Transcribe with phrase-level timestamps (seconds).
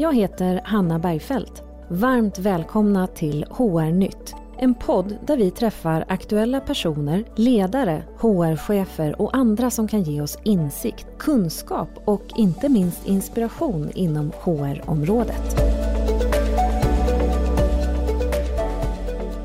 [0.00, 1.62] Jag heter Hanna Bergfeldt.
[1.88, 4.34] Varmt välkomna till HR-nytt.
[4.58, 10.38] En podd där vi träffar aktuella personer, ledare, HR-chefer och andra som kan ge oss
[10.44, 15.56] insikt, kunskap och inte minst inspiration inom HR-området.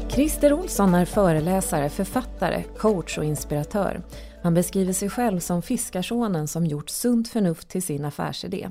[0.10, 4.02] Christer Olsson är föreläsare, författare, coach och inspiratör.
[4.44, 8.70] Han beskriver sig själv som fiskarsonen som gjort sunt förnuft till sin affärsidé.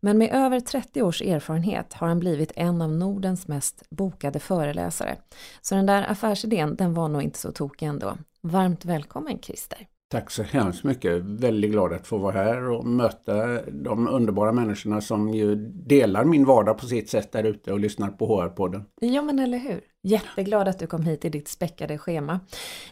[0.00, 5.16] Men med över 30 års erfarenhet har han blivit en av Nordens mest bokade föreläsare.
[5.60, 8.16] Så den där affärsidén, den var nog inte så tokig ändå.
[8.40, 9.86] Varmt välkommen Christer!
[10.10, 11.22] Tack så hemskt mycket.
[11.22, 16.44] Väldigt glad att få vara här och möta de underbara människorna som ju delar min
[16.44, 18.84] vardag på sitt sätt där ute och lyssnar på HR-podden.
[19.00, 19.80] Ja men eller hur.
[20.06, 22.40] Jätteglad att du kom hit i ditt späckade schema.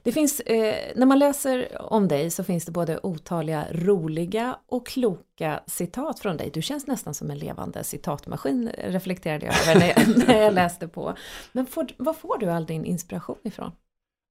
[0.03, 4.87] Det finns, eh, när man läser om dig så finns det både otaliga roliga och
[4.87, 6.51] kloka citat från dig.
[6.55, 10.89] Du känns nästan som en levande citatmaskin reflekterade jag över när jag, när jag läste
[10.89, 11.15] på.
[11.53, 13.73] Men får, var får du all din inspiration ifrån?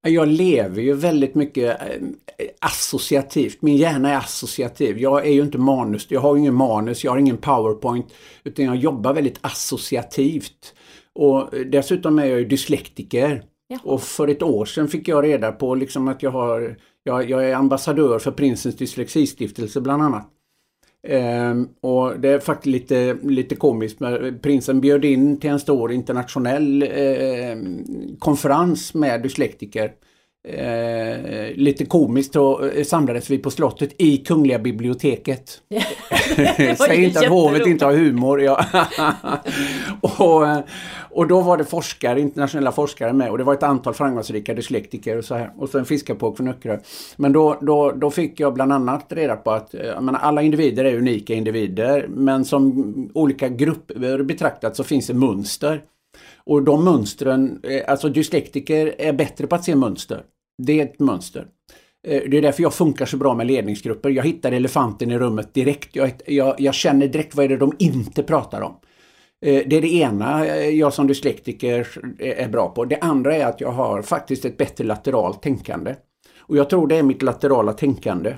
[0.08, 1.96] Jag lever ju väldigt mycket eh,
[2.60, 3.62] associativt.
[3.62, 4.98] Min hjärna är associativ.
[4.98, 6.06] Jag är ju inte manus.
[6.08, 8.06] Jag har ingen manus, jag har ingen powerpoint.
[8.44, 10.74] Utan jag jobbar väldigt associativt.
[11.14, 13.44] Och dessutom är jag ju dyslektiker.
[13.68, 13.78] Ja.
[13.84, 17.50] Och för ett år sedan fick jag reda på liksom att jag har jag, jag
[17.50, 20.28] är ambassadör för Prinsens dyslexistiftelse bland annat.
[21.08, 23.98] Ehm, och det är faktiskt lite, lite komiskt.
[24.42, 27.56] Prinsen bjöd in till en stor internationell eh,
[28.18, 29.92] konferens med dyslektiker.
[30.48, 35.60] Eh, lite komiskt så samlades vi på slottet i Kungliga biblioteket.
[36.78, 38.42] Säg inte att hovet inte har humor.
[38.42, 38.64] Ja.
[40.00, 40.58] och, eh,
[41.10, 45.18] och då var det forskare, internationella forskare med och det var ett antal framgångsrika dyslektiker
[45.18, 45.52] och så här.
[45.56, 46.78] Och så en fiskarpåk från Öckerö.
[47.16, 50.84] Men då, då, då fick jag bland annat reda på att eh, menar, alla individer
[50.84, 55.82] är unika individer men som olika grupper betraktat så finns det mönster.
[56.44, 60.22] Och de mönstren, eh, alltså dyslektiker är bättre på att se mönster.
[60.62, 61.46] Det är ett mönster.
[62.08, 64.10] Eh, det är därför jag funkar så bra med ledningsgrupper.
[64.10, 65.96] Jag hittar elefanten i rummet direkt.
[65.96, 68.76] Jag, jag, jag känner direkt vad är det de inte pratar om.
[69.44, 71.88] Eh, det är det ena jag som dyslektiker
[72.18, 72.84] är bra på.
[72.84, 75.94] Det andra är att jag har faktiskt ett bättre lateralt tänkande.
[76.38, 78.34] Och jag tror det är mitt laterala tänkande.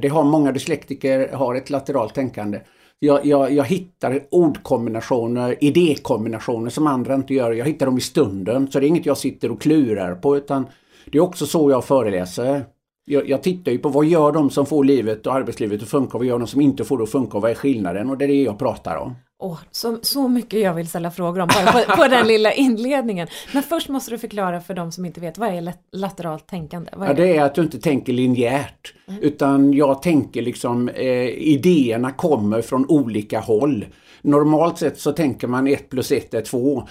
[0.00, 2.60] Det har många dyslektiker, har ett lateralt tänkande.
[3.00, 7.52] Jag, jag, jag hittar ordkombinationer, idékombinationer som andra inte gör.
[7.52, 8.70] Jag hittar dem i stunden.
[8.70, 10.66] Så det är inget jag sitter och klurar på utan
[11.06, 12.64] det är också så jag föreläser.
[13.04, 16.12] Jag, jag tittar ju på vad gör de som får livet och arbetslivet att funka
[16.12, 18.18] och vad gör de som inte får det att funka och vad är skillnaden och
[18.18, 19.14] det är det jag pratar om.
[19.40, 23.28] Oh, så, så mycket jag vill ställa frågor om bara på, på den lilla inledningen.
[23.52, 26.90] Men först måste du förklara för de som inte vet, vad är lateralt tänkande?
[26.92, 28.94] Är ja, det är att du inte tänker linjärt.
[29.08, 29.22] Mm.
[29.22, 33.84] Utan jag tänker liksom, eh, idéerna kommer från olika håll.
[34.22, 36.82] Normalt sett så tänker man 1 plus 1 är 2.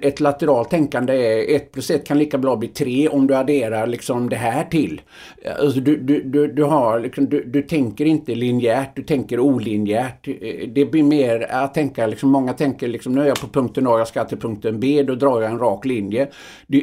[0.00, 3.86] Ett lateralt tänkande är 1 plus 1 kan lika bra bli 3 om du adderar
[3.86, 5.00] liksom det här till.
[5.60, 10.28] Alltså du, du, du, du, har, liksom, du, du tänker inte linjärt, du tänker olinjärt.
[10.74, 13.98] Det blir mer att tänka, liksom, många tänker liksom, nu är jag på punkten A,
[13.98, 16.28] jag ska till punkten B, då drar jag en rak linje.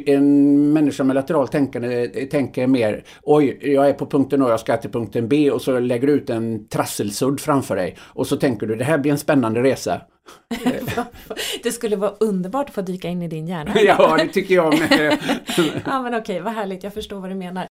[0.05, 4.77] En människa med lateralt tänkande tänker mer, oj, jag är på punkten A, jag ska
[4.77, 7.97] till punkten B och så lägger du ut en trasselsudd framför dig.
[8.01, 9.74] Och så tänker du, det här blir en spännande resa.
[11.63, 13.71] det skulle vara underbart att få dyka in i din hjärna.
[13.81, 15.17] ja, det tycker jag med.
[15.85, 17.67] ja, men okej, vad härligt, jag förstår vad du menar.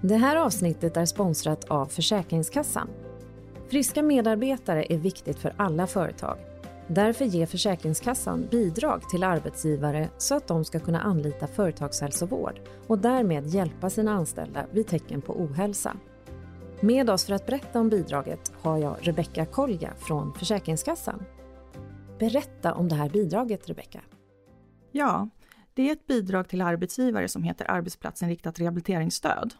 [0.00, 2.88] Det här avsnittet är sponsrat av Försäkringskassan.
[3.70, 6.38] Friska medarbetare är viktigt för alla företag.
[6.86, 13.46] Därför ger Försäkringskassan bidrag till arbetsgivare så att de ska kunna anlita företagshälsovård och därmed
[13.46, 15.96] hjälpa sina anställda vid tecken på ohälsa.
[16.80, 21.24] Med oss för att berätta om bidraget har jag Rebecka Kolja från Försäkringskassan.
[22.18, 24.00] Berätta om det här bidraget, Rebecka.
[24.92, 25.28] Ja,
[25.74, 29.54] det är ett bidrag till arbetsgivare som heter arbetsplatsinriktat rehabiliteringsstöd.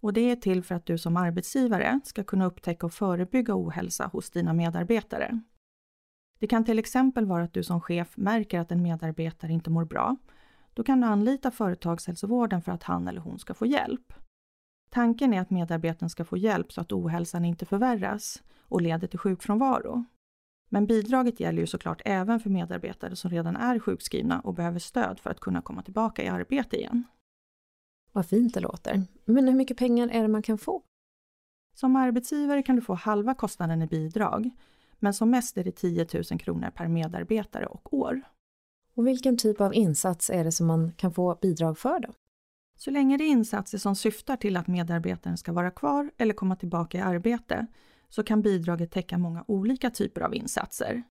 [0.00, 4.06] Och det är till för att du som arbetsgivare ska kunna upptäcka och förebygga ohälsa
[4.12, 5.40] hos dina medarbetare.
[6.38, 9.84] Det kan till exempel vara att du som chef märker att en medarbetare inte mår
[9.84, 10.16] bra.
[10.74, 14.12] Då kan du anlita företagshälsovården för att han eller hon ska få hjälp.
[14.90, 19.18] Tanken är att medarbetaren ska få hjälp så att ohälsan inte förvärras och leder till
[19.18, 20.04] sjukfrånvaro.
[20.68, 25.20] Men bidraget gäller ju såklart även för medarbetare som redan är sjukskrivna och behöver stöd
[25.20, 27.04] för att kunna komma tillbaka i arbete igen.
[28.12, 29.02] Vad fint det låter.
[29.24, 30.82] Men hur mycket pengar är det man kan få?
[31.74, 34.50] Som arbetsgivare kan du få halva kostnaden i bidrag,
[34.98, 38.22] men som mest är det 10 000 kronor per medarbetare och år.
[38.94, 42.08] Och vilken typ av insats är det som man kan få bidrag för då?
[42.76, 46.56] Så länge det är insatser som syftar till att medarbetaren ska vara kvar eller komma
[46.56, 47.66] tillbaka i arbete
[48.08, 51.02] så kan bidraget täcka många olika typer av insatser.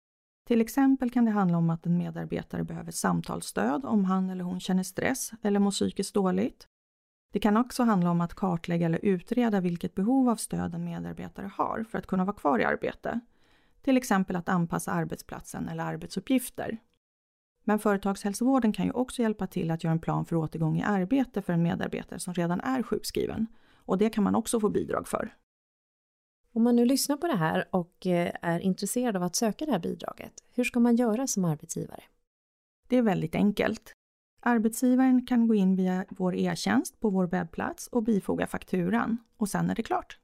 [0.46, 4.61] Till exempel kan det handla om att en medarbetare behöver samtalsstöd om han eller hon
[4.61, 6.69] känner stress eller mår psykiskt dåligt.
[7.32, 11.50] Det kan också handla om att kartlägga eller utreda vilket behov av stöd en medarbetare
[11.55, 13.20] har för att kunna vara kvar i arbete.
[13.82, 16.78] Till exempel att anpassa arbetsplatsen eller arbetsuppgifter.
[17.64, 21.43] Men företagshälsovården kan ju också hjälpa till att göra en plan för återgång i arbete
[21.43, 23.46] för en medarbetare som redan är sjukskriven.
[23.76, 25.34] Och det kan man också få bidrag för.
[26.52, 29.72] Om man nu lyssnar på det här och eh, är intresserad av att söka det
[29.72, 32.02] här bidraget, hur ska man göra som arbetsgivare?
[32.88, 33.93] Det är väldigt enkelt.
[34.43, 39.70] Arbetsgivaren kan gå in via vår e-tjänst på vår webbplats och bifoga fakturan och sen
[39.70, 40.19] är det klart.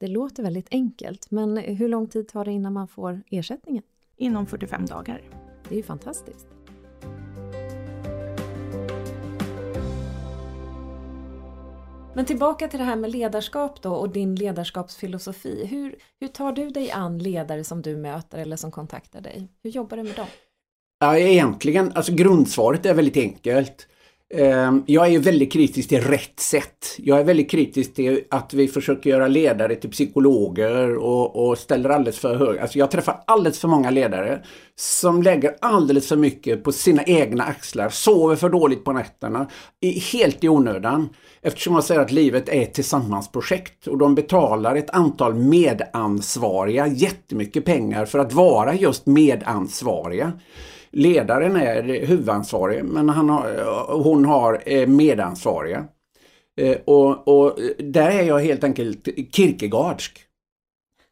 [0.00, 3.82] Det låter väldigt enkelt, men hur lång tid tar det innan man får ersättningen?
[4.16, 5.22] Inom 45 dagar.
[5.68, 6.55] Det är ju fantastiskt.
[12.16, 15.66] Men tillbaka till det här med ledarskap då och din ledarskapsfilosofi.
[15.66, 19.48] Hur, hur tar du dig an ledare som du möter eller som kontaktar dig?
[19.62, 20.26] Hur jobbar du med dem?
[20.98, 23.88] Ja, egentligen, alltså grundsvaret är väldigt enkelt.
[24.34, 26.94] Ehm, jag är väldigt kritisk till rätt sätt.
[26.98, 31.90] Jag är väldigt kritisk till att vi försöker göra ledare till psykologer och, och ställer
[31.90, 32.62] alldeles för höga...
[32.62, 34.42] Alltså jag träffar alldeles för många ledare
[34.74, 39.46] som lägger alldeles för mycket på sina egna axlar, sover för dåligt på nätterna,
[40.12, 41.08] helt i onödan.
[41.42, 47.64] Eftersom man säger att livet är ett tillsammansprojekt och de betalar ett antal medansvariga jättemycket
[47.64, 50.32] pengar för att vara just medansvariga.
[50.90, 55.84] Ledaren är huvudansvarig men han har, hon har medansvariga.
[56.60, 60.22] Eh, och, och där är jag helt enkelt Kierkegaardsk.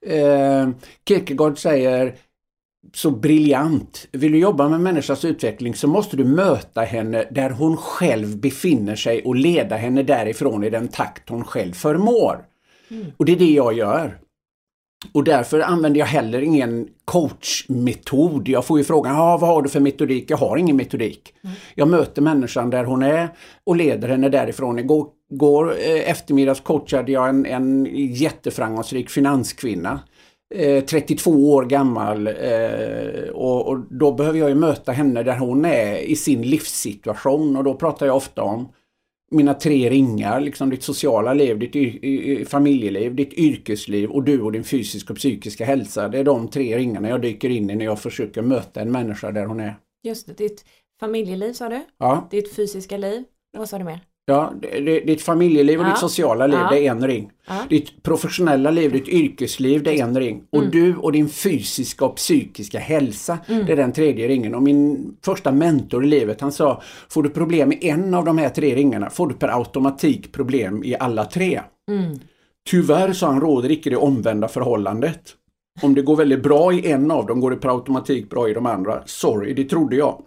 [0.06, 0.68] Eh,
[1.08, 2.14] Kierkegaard säger
[2.92, 4.08] så briljant.
[4.12, 8.96] Vill du jobba med människans utveckling så måste du möta henne där hon själv befinner
[8.96, 12.44] sig och leda henne därifrån i den takt hon själv förmår.
[12.90, 13.06] Mm.
[13.16, 14.18] Och det är det jag gör.
[15.12, 18.48] Och därför använder jag heller ingen coachmetod.
[18.48, 20.30] Jag får ju frågan, ah, vad har du för metodik?
[20.30, 21.34] Jag har ingen metodik.
[21.44, 21.56] Mm.
[21.74, 23.28] Jag möter människan där hon är
[23.64, 24.78] och leder henne därifrån.
[24.78, 30.00] Igår, igår eh, eftermiddags coachade jag en, en jätteframgångsrik finanskvinna.
[30.54, 35.64] Eh, 32 år gammal eh, och, och, då behöver jag ju möta henne där hon
[35.64, 38.68] är i sin livssituation och då pratar jag ofta om
[39.30, 44.64] mina tre ringar, liksom ditt sociala liv, ditt familjeliv, ditt yrkesliv och du och din
[44.64, 46.08] fysiska och psykiska hälsa.
[46.08, 49.32] Det är de tre ringarna jag dyker in i när jag försöker möta en människa
[49.32, 49.76] där hon är.
[50.02, 50.64] Just det, ditt
[51.00, 51.80] familjeliv sa du?
[51.98, 52.28] Ja.
[52.30, 53.24] Ditt fysiska liv?
[53.56, 54.00] Vad sa du mer?
[54.26, 54.52] Ja,
[55.06, 55.90] ditt familjeliv och ja.
[55.90, 56.70] ditt sociala liv, ja.
[56.70, 57.30] det är en ring.
[57.46, 57.54] Ja.
[57.68, 60.42] Ditt professionella liv, ditt yrkesliv, det är en ring.
[60.50, 60.70] Och mm.
[60.70, 63.66] du och din fysiska och psykiska hälsa, mm.
[63.66, 64.54] det är den tredje ringen.
[64.54, 68.38] Och min första mentor i livet, han sa, får du problem i en av de
[68.38, 71.60] här tre ringarna, får du per automatik problem i alla tre.
[71.90, 72.18] Mm.
[72.70, 75.20] Tyvärr, sa han, råder icke det omvända förhållandet.
[75.82, 78.54] Om det går väldigt bra i en av dem går det per automatik bra i
[78.54, 79.02] de andra.
[79.06, 80.22] Sorry, det trodde jag.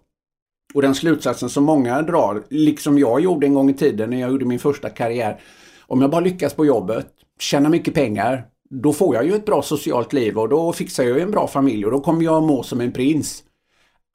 [0.74, 4.31] Och den slutsatsen som många drar, liksom jag gjorde en gång i tiden när jag
[4.31, 5.40] gjorde min första karriär.
[5.88, 7.08] Om jag bara lyckas på jobbet,
[7.40, 11.19] tjänar mycket pengar, då får jag ju ett bra socialt liv och då fixar jag
[11.19, 13.44] en bra familj och då kommer jag må som en prins.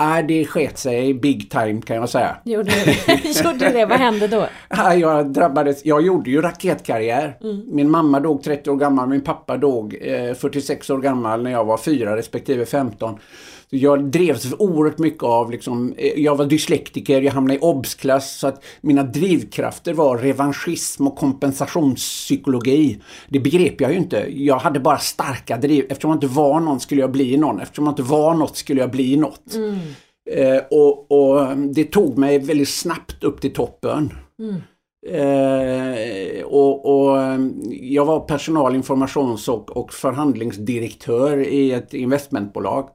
[0.00, 2.36] Äh, det sket sig big time kan jag säga.
[2.44, 3.42] Gjorde det?
[3.44, 3.86] gjorde det?
[3.86, 4.46] Vad hände då?
[4.96, 7.38] jag drabbades, jag gjorde ju raketkarriär.
[7.40, 7.62] Mm.
[7.66, 11.64] Min mamma dog 30 år gammal, min pappa dog eh, 46 år gammal när jag
[11.64, 13.18] var 4 respektive 15.
[13.74, 18.46] Jag drevs oerhört mycket av, liksom, eh, jag var dyslektiker, jag hamnade i obsklass så
[18.46, 23.00] att mina drivkrafter var revanschism och kompensationspsykologi.
[23.28, 24.26] Det begrep jag ju inte.
[24.30, 25.86] Jag hade bara starka driv.
[25.88, 27.60] Eftersom jag inte var någon skulle jag bli någon.
[27.60, 29.54] Eftersom jag inte var något skulle jag bli något.
[29.54, 29.78] Mm.
[30.30, 34.12] Eh, och, och, det tog mig väldigt snabbt upp till toppen.
[34.38, 34.54] Mm.
[35.08, 37.18] Eh, och, och,
[37.70, 42.88] jag var personalinformations och, och förhandlingsdirektör i ett investmentbolag.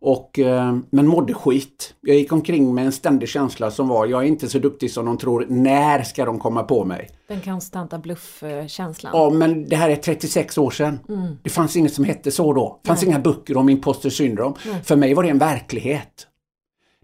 [0.00, 1.94] Och, eh, men mådde skit.
[2.00, 5.06] Jag gick omkring med en ständig känsla som var, jag är inte så duktig som
[5.06, 5.46] de tror.
[5.48, 7.10] När ska de komma på mig?
[7.28, 9.12] Den konstanta bluffkänslan.
[9.14, 10.98] Ja, men det här är 36 år sedan.
[11.08, 11.38] Mm.
[11.42, 12.80] Det fanns inget som hette så då.
[12.82, 13.10] Det fanns Nej.
[13.10, 14.54] inga böcker om imposter syndrom.
[14.66, 14.82] Nej.
[14.84, 16.26] För mig var det en verklighet.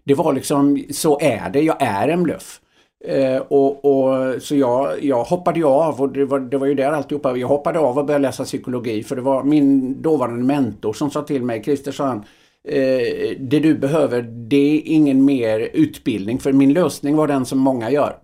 [0.05, 2.59] Det var liksom, så är det, jag är en bluff.
[3.05, 6.73] Eh, och, och, så jag, jag hoppade ju av och det var, det var ju
[6.73, 7.37] där alltihopa.
[7.37, 11.21] Jag hoppade av och började läsa psykologi för det var min dåvarande mentor som sa
[11.21, 12.23] till mig, Christer sa han,
[12.67, 17.59] eh, det du behöver det är ingen mer utbildning för min lösning var den som
[17.59, 18.15] många gör.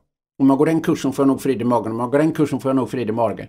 [0.42, 2.32] Om man går den kursen får jag nog frid i magen, om man går den
[2.32, 3.48] kursen får jag nog frid i magen.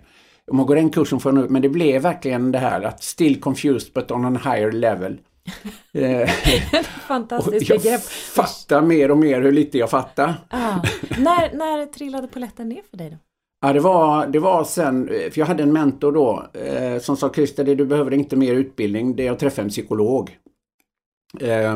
[0.51, 1.51] Om man går den kursen får jag nog...
[1.51, 5.17] Men det blev verkligen det här att still confused but on a higher level.
[5.93, 6.29] Eh,
[7.07, 8.01] Fantastiskt jag begrepp.
[8.01, 10.33] fattar mer och mer hur lite jag fattar.
[10.49, 10.75] Ah.
[11.17, 13.17] När, när trillade poletten ner för dig då?
[13.61, 17.33] Ja, det var, det var sen, för jag hade en mentor då eh, som sa
[17.33, 20.37] Christer, du behöver inte mer utbildning, det är att träffa en psykolog.
[21.39, 21.75] Eh,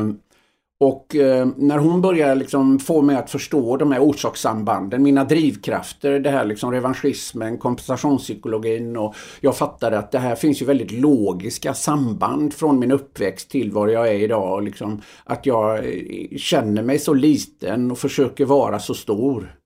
[0.78, 6.20] och eh, när hon börjar liksom få mig att förstå de här orsakssambanden, mina drivkrafter,
[6.20, 11.74] det här liksom revanschismen, kompensationspsykologin och jag fattade att det här finns ju väldigt logiska
[11.74, 14.64] samband från min uppväxt till var jag är idag.
[14.64, 19.56] Liksom, att jag eh, känner mig så liten och försöker vara så stor.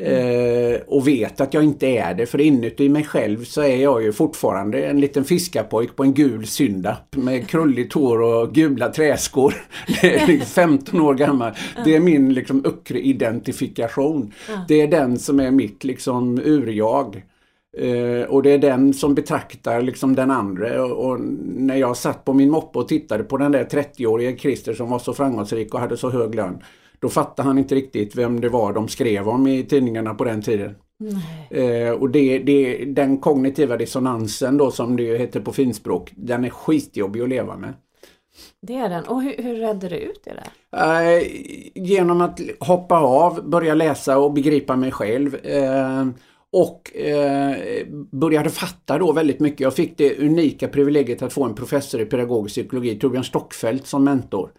[0.00, 4.02] Eh, och vet att jag inte är det för inuti mig själv så är jag
[4.02, 9.54] ju fortfarande en liten fiskarpojk på en gul synda med krulligt hår och gula träskor.
[10.00, 11.52] Det är 15 liksom år gammal.
[11.84, 14.32] Det är min liksom Uckre-identifikation.
[14.68, 17.22] Det är den som är mitt liksom urjag.
[17.78, 22.24] Eh, och det är den som betraktar liksom den andra och, och, när jag satt
[22.24, 25.80] på min moppe och tittade på den där 30-årige Christer som var så framgångsrik och
[25.80, 26.62] hade så hög lön.
[27.02, 30.42] Då fattade han inte riktigt vem det var de skrev om i tidningarna på den
[30.42, 30.74] tiden.
[31.50, 36.50] Eh, och det, det, den kognitiva dissonansen då som det heter på finspråk, den är
[36.50, 37.74] skitjobbig att leva med.
[38.60, 39.04] Det är den.
[39.04, 40.34] Och hur, hur redde du ut det
[40.70, 41.16] där?
[41.16, 41.26] Eh,
[41.74, 45.34] genom att hoppa av, börja läsa och begripa mig själv.
[45.34, 46.06] Eh,
[46.52, 47.56] och eh,
[48.10, 49.60] började fatta då väldigt mycket.
[49.60, 54.04] Jag fick det unika privilegiet att få en professor i pedagogisk psykologi, Torbjörn Stockfeldt, som
[54.04, 54.50] mentor.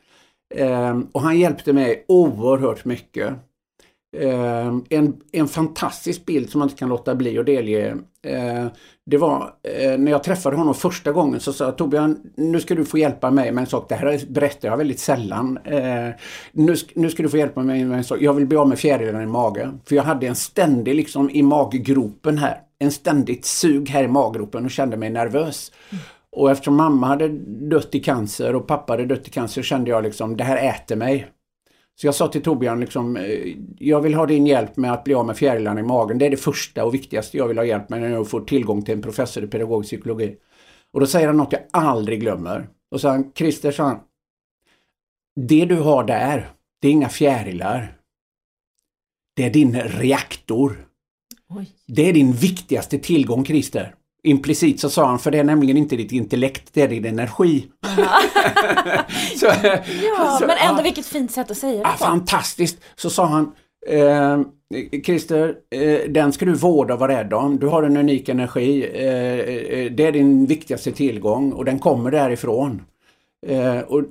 [0.56, 3.34] Eh, och han hjälpte mig oerhört mycket.
[4.18, 7.98] Eh, en, en fantastisk bild som man inte kan låta bli att delge.
[8.26, 8.66] Eh,
[9.06, 12.76] det var eh, när jag träffade honom första gången så sa jag Torbjörn, nu ska
[12.76, 13.90] du få hjälpa mig med en sak.
[13.90, 15.60] Det här berättar jag väldigt sällan.
[15.64, 16.10] Eh,
[16.52, 18.18] nu, nu ska du få hjälpa mig med en sak.
[18.22, 19.80] Jag vill bli av med fjärilarna i magen.
[19.86, 22.58] För jag hade en ständig liksom i maggropen här.
[22.80, 25.72] En ständigt sug här i maggropen och kände mig nervös.
[25.90, 26.04] Mm.
[26.36, 27.28] Och eftersom mamma hade
[27.70, 30.96] dött i cancer och pappa hade dött i cancer kände jag liksom, det här äter
[30.96, 31.28] mig.
[31.96, 35.14] Så jag sa till Torbjörn liksom, eh, jag vill ha din hjälp med att bli
[35.14, 36.18] av med fjärilarna i magen.
[36.18, 38.82] Det är det första och viktigaste jag vill ha hjälp med när jag får tillgång
[38.82, 40.36] till en professor i pedagogisk psykologi.
[40.94, 42.68] Och då säger han något jag aldrig glömmer.
[42.92, 44.00] Och så han, Christer sa han,
[45.36, 46.50] det du har där,
[46.82, 47.98] det är inga fjärilar.
[49.36, 50.88] Det är din reaktor.
[51.50, 51.72] Oj.
[51.88, 53.96] Det är din viktigaste tillgång Christer.
[54.26, 57.68] Implicit så sa han, för det är nämligen inte ditt intellekt, det är din energi.
[59.36, 62.78] så, ja, så, men ändå ja, vilket fint sätt att säga det ja, Fantastiskt!
[62.96, 63.52] Så sa han,
[63.88, 64.42] eh,
[65.06, 67.60] Christer, eh, den ska du vårda och vara rädd om.
[67.60, 68.84] Du har en unik energi.
[68.94, 72.82] Eh, eh det är din viktigaste tillgång och den kommer därifrån.
[73.48, 74.04] Eh, och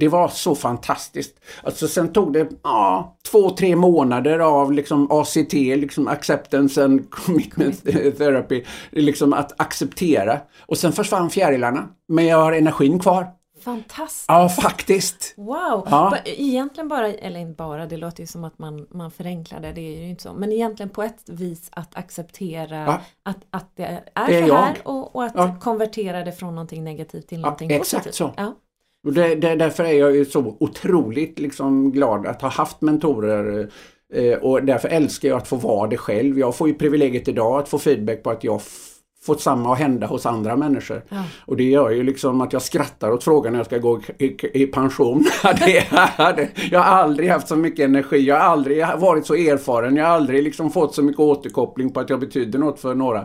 [0.00, 1.40] det var så fantastiskt.
[1.62, 7.84] Alltså sen tog det ja, två, tre månader av liksom ACT, liksom Acceptance and Commitment
[8.18, 10.40] Therapy, liksom att acceptera.
[10.66, 11.88] Och sen försvann fjärilarna.
[12.08, 13.26] Men jag har energin kvar.
[13.64, 14.24] Fantastiskt!
[14.28, 15.34] Ja, faktiskt!
[15.36, 15.88] Wow!
[15.90, 16.16] Ja.
[16.24, 19.80] Egentligen bara, eller inte bara, det låter ju som att man, man förenklar det, det
[19.80, 20.32] är ju inte så.
[20.32, 23.00] Men egentligen på ett vis att acceptera ja.
[23.22, 25.56] att, att det är, det är så här och, och, att ja.
[25.60, 28.06] konvertera det från någonting negativt till någonting positivt.
[28.06, 28.32] Exakt så!
[29.04, 33.70] Och det, det, därför är jag ju så otroligt liksom glad att ha haft mentorer
[34.12, 36.38] eh, och därför älskar jag att få vara det själv.
[36.38, 38.60] Jag får ju privilegiet idag att få feedback på att jag
[39.26, 41.02] fått samma att hända hos andra människor.
[41.08, 41.24] Ja.
[41.46, 44.36] Och det gör ju liksom att jag skrattar åt frågan när jag ska gå i,
[44.62, 45.24] i pension.
[46.70, 50.12] jag har aldrig haft så mycket energi, jag har aldrig varit så erfaren, jag har
[50.12, 53.24] aldrig liksom fått så mycket återkoppling på att jag betyder något för några.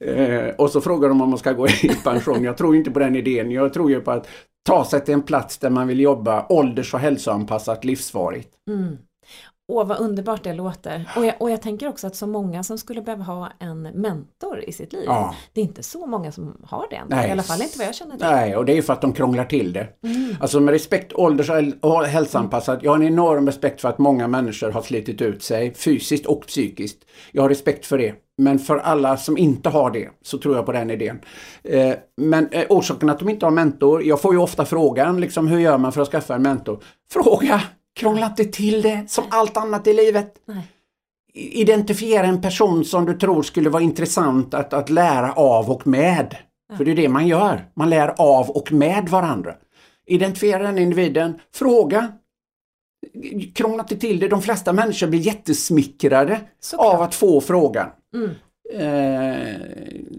[0.00, 2.44] Eh, och så frågar de om man ska gå i pension.
[2.44, 3.50] Jag tror inte på den idén.
[3.50, 4.28] Jag tror ju på att
[4.66, 8.48] ta sig till en plats där man vill jobba ålders och hälsoanpassat livsvarigt.
[8.68, 8.96] Mm.
[9.70, 11.10] Åh vad underbart det låter.
[11.16, 14.64] Och jag, och jag tänker också att så många som skulle behöva ha en mentor
[14.66, 15.04] i sitt liv.
[15.06, 15.34] Ja.
[15.52, 17.00] Det är inte så många som har det.
[17.08, 17.28] Nej.
[17.28, 18.26] I alla fall inte vad jag känner till.
[18.26, 19.88] Nej, och det är för att de krånglar till det.
[20.04, 20.36] Mm.
[20.40, 21.50] Alltså med respekt, ålders
[21.80, 22.82] och hälsoanpassat.
[22.82, 26.46] Jag har en enorm respekt för att många människor har slitit ut sig fysiskt och
[26.46, 26.98] psykiskt.
[27.32, 28.14] Jag har respekt för det.
[28.38, 31.20] Men för alla som inte har det så tror jag på den idén.
[31.64, 35.48] Eh, men eh, orsaken att de inte har mentor, jag får ju ofta frågan liksom
[35.48, 36.82] hur gör man för att skaffa en mentor?
[37.12, 37.62] Fråga!
[38.00, 40.34] Krångla inte till det som allt annat i livet.
[40.46, 40.62] Nej.
[41.34, 46.36] Identifiera en person som du tror skulle vara intressant att, att lära av och med.
[46.68, 46.76] Ja.
[46.76, 47.64] För det är det man gör.
[47.76, 49.54] Man lär av och med varandra.
[50.06, 52.12] Identifiera den individen, fråga.
[53.54, 54.28] Krångla inte till det.
[54.28, 56.94] De flesta människor blir jättesmickrade Såklart.
[56.94, 57.88] av att få frågan.
[58.14, 58.30] Mm.
[58.74, 59.56] Eh,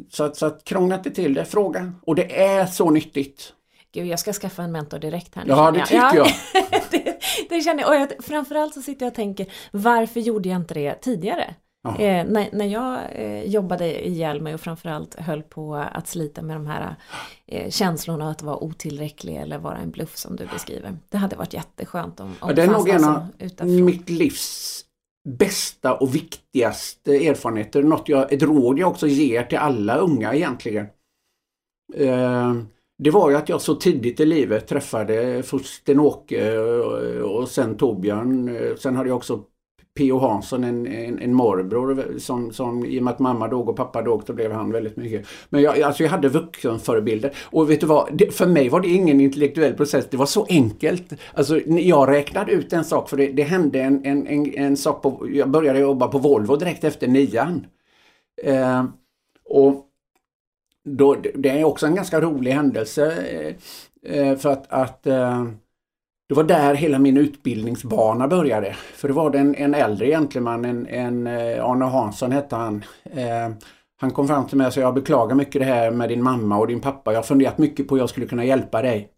[0.10, 1.94] så, att, så att krångla inte till det, fråga.
[2.02, 3.54] Och det är så nyttigt.
[3.94, 5.50] Gud, jag ska skaffa en mentor direkt här nu.
[5.50, 6.28] Ja, det tycker jag.
[7.52, 7.90] det, det, känner jag.
[7.90, 11.56] Och jag, framförallt så sitter jag och tänker, varför gjorde jag inte det tidigare?
[11.88, 16.56] Eh, när, när jag eh, jobbade ihjäl mig och framförallt höll på att slita med
[16.56, 16.96] de här
[17.48, 20.98] eh, känslorna att vara otillräcklig eller vara en bluff som du beskriver.
[21.10, 23.28] Det hade varit jätteskönt om, om ja, Det är nog en av
[23.68, 24.86] mitt livs
[25.30, 30.88] bästa och viktigaste erfarenheter, något jag, ett råd jag också ger till alla unga egentligen.
[31.96, 32.54] Eh,
[33.04, 37.78] det var ju att jag så tidigt i livet träffade först Sten-Åke eh, och sen
[37.78, 38.56] Torbjörn.
[38.56, 39.40] Eh, sen hade jag också
[39.98, 40.20] P.O.
[40.20, 43.76] Hansson, en, en, en morbror eh, som, som i och med att mamma dog och
[43.76, 45.28] pappa dog så blev han väldigt mycket.
[45.50, 48.88] Men jag, alltså jag hade vuxenförebilder och vet du vad, det, för mig var det
[48.88, 51.14] ingen intellektuell process, det var så enkelt.
[51.34, 55.02] Alltså jag räknade ut en sak för det, det hände en, en, en, en sak
[55.02, 57.66] på, jag började jobba på Volvo direkt efter nian.
[58.44, 58.84] Eh,
[59.50, 59.88] och
[60.84, 63.14] då, det är också en ganska rolig händelse
[64.04, 65.46] eh, eh, för att, att eh,
[66.30, 68.74] det var där hela min utbildningsbana började.
[68.74, 72.84] För det var det en, en äldre gentleman, en, en eh, Arne Hansson hette han.
[73.04, 73.50] Eh,
[73.98, 76.58] han kom fram till mig och sa jag beklagar mycket det här med din mamma
[76.58, 77.12] och din pappa.
[77.12, 79.10] Jag har funderat mycket på hur jag skulle kunna hjälpa dig.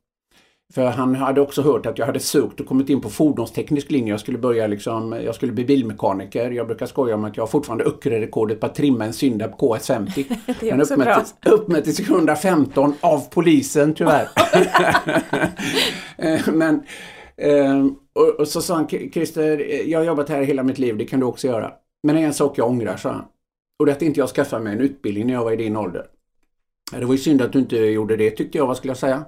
[0.73, 4.13] För han hade också hört att jag hade sökt och kommit in på fordonsteknisk linje.
[4.13, 6.51] Jag skulle börja liksom, jag skulle bli bilmekaniker.
[6.51, 10.37] Jag brukar skoja om att jag fortfarande Öckerö-rekordet på att trimma en Synda på KS50.
[10.59, 11.23] det är också bra.
[11.45, 14.27] Uppmätt till 115 av polisen tyvärr.
[16.51, 16.83] Men
[17.37, 19.57] eh, och, och, så sa han, Christer,
[19.89, 21.71] jag har jobbat här hela mitt liv, det kan du också göra.
[22.03, 23.25] Men det är en sak jag ångrar, sa han.
[23.79, 25.77] Och det är att inte jag skaffade mig en utbildning när jag var i din
[25.77, 26.05] ålder.
[26.91, 29.25] Det var ju synd att du inte gjorde det tyckte jag, vad skulle jag säga?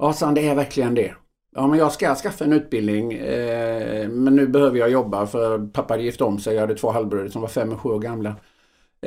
[0.00, 1.14] Ja, sa han, det är verkligen det.
[1.54, 5.94] Ja, men jag ska skaffa en utbildning eh, men nu behöver jag jobba för pappa
[5.94, 6.54] hade gift om sig.
[6.54, 8.28] Jag hade två halvbröder som var fem och sju år gamla.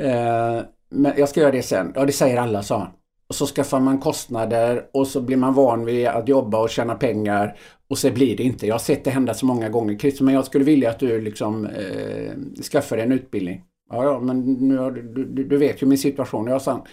[0.00, 0.60] Eh,
[0.90, 1.92] men jag ska göra det sen.
[1.94, 2.88] Ja, det säger alla, sa han.
[3.28, 6.94] Och så skaffar man kostnader och så blir man van vid att jobba och tjäna
[6.94, 7.56] pengar
[7.88, 8.66] och så blir det inte.
[8.66, 9.98] Jag har sett det hända så många gånger.
[9.98, 13.62] Christer, men jag skulle vilja att du liksom eh, skaffar en utbildning.
[13.90, 16.46] Ja, ja, men nu, du, du, du vet ju min situation.
[16.46, 16.84] Jag sa,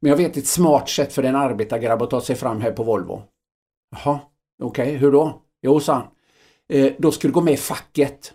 [0.00, 2.82] men jag vet ett smart sätt för en arbetargrabb att ta sig fram här på
[2.82, 3.22] Volvo.
[3.94, 4.20] Jaha,
[4.62, 5.42] okej, okay, hur då?
[5.62, 6.06] Jo, sa han.
[6.68, 8.32] Eh, då ska du gå med i facket.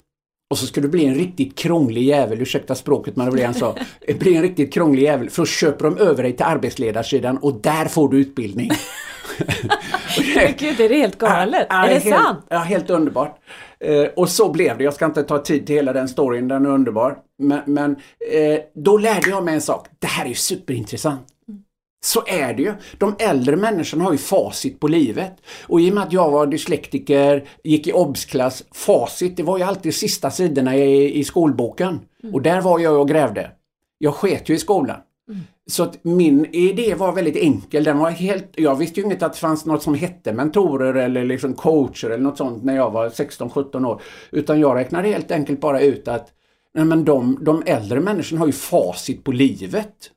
[0.50, 3.54] Och så ska du bli en riktigt krånglig jävel, ursäkta språket men det blir en
[3.54, 3.76] så.
[4.20, 7.86] Bli en riktigt krånglig jävel för så köper de över dig till arbetsledarsidan och där
[7.86, 8.70] får du utbildning.
[10.58, 11.68] Gud, det är helt galet.
[11.70, 12.46] Ja, är det helt, sant?
[12.50, 13.40] Ja, helt underbart.
[13.80, 14.84] Eh, och så blev det.
[14.84, 17.18] Jag ska inte ta tid till hela den storyn, den är underbar.
[17.38, 17.92] Men, men
[18.32, 19.88] eh, då lärde jag mig en sak.
[20.00, 21.28] Det här är ju superintressant.
[22.02, 22.74] Så är det ju.
[22.98, 25.34] De äldre människorna har ju facit på livet.
[25.68, 29.64] Och i och med att jag var dyslektiker, gick i obsklass, facit det var ju
[29.64, 32.00] alltid sista sidorna i, i skolboken.
[32.24, 32.36] Mm.
[32.36, 33.52] Och där var jag och grävde.
[33.98, 34.98] Jag sket ju i skolan.
[35.30, 35.42] Mm.
[35.68, 37.84] Så att min idé var väldigt enkel.
[37.84, 41.26] Den var helt, jag visste ju inte att det fanns något som hette mentorer eller
[41.26, 44.02] liksom coacher eller något sånt när jag var 16-17 år.
[44.32, 46.28] Utan jag räknade helt enkelt bara ut att
[46.74, 50.12] nej men de, de äldre människorna har ju facit på livet.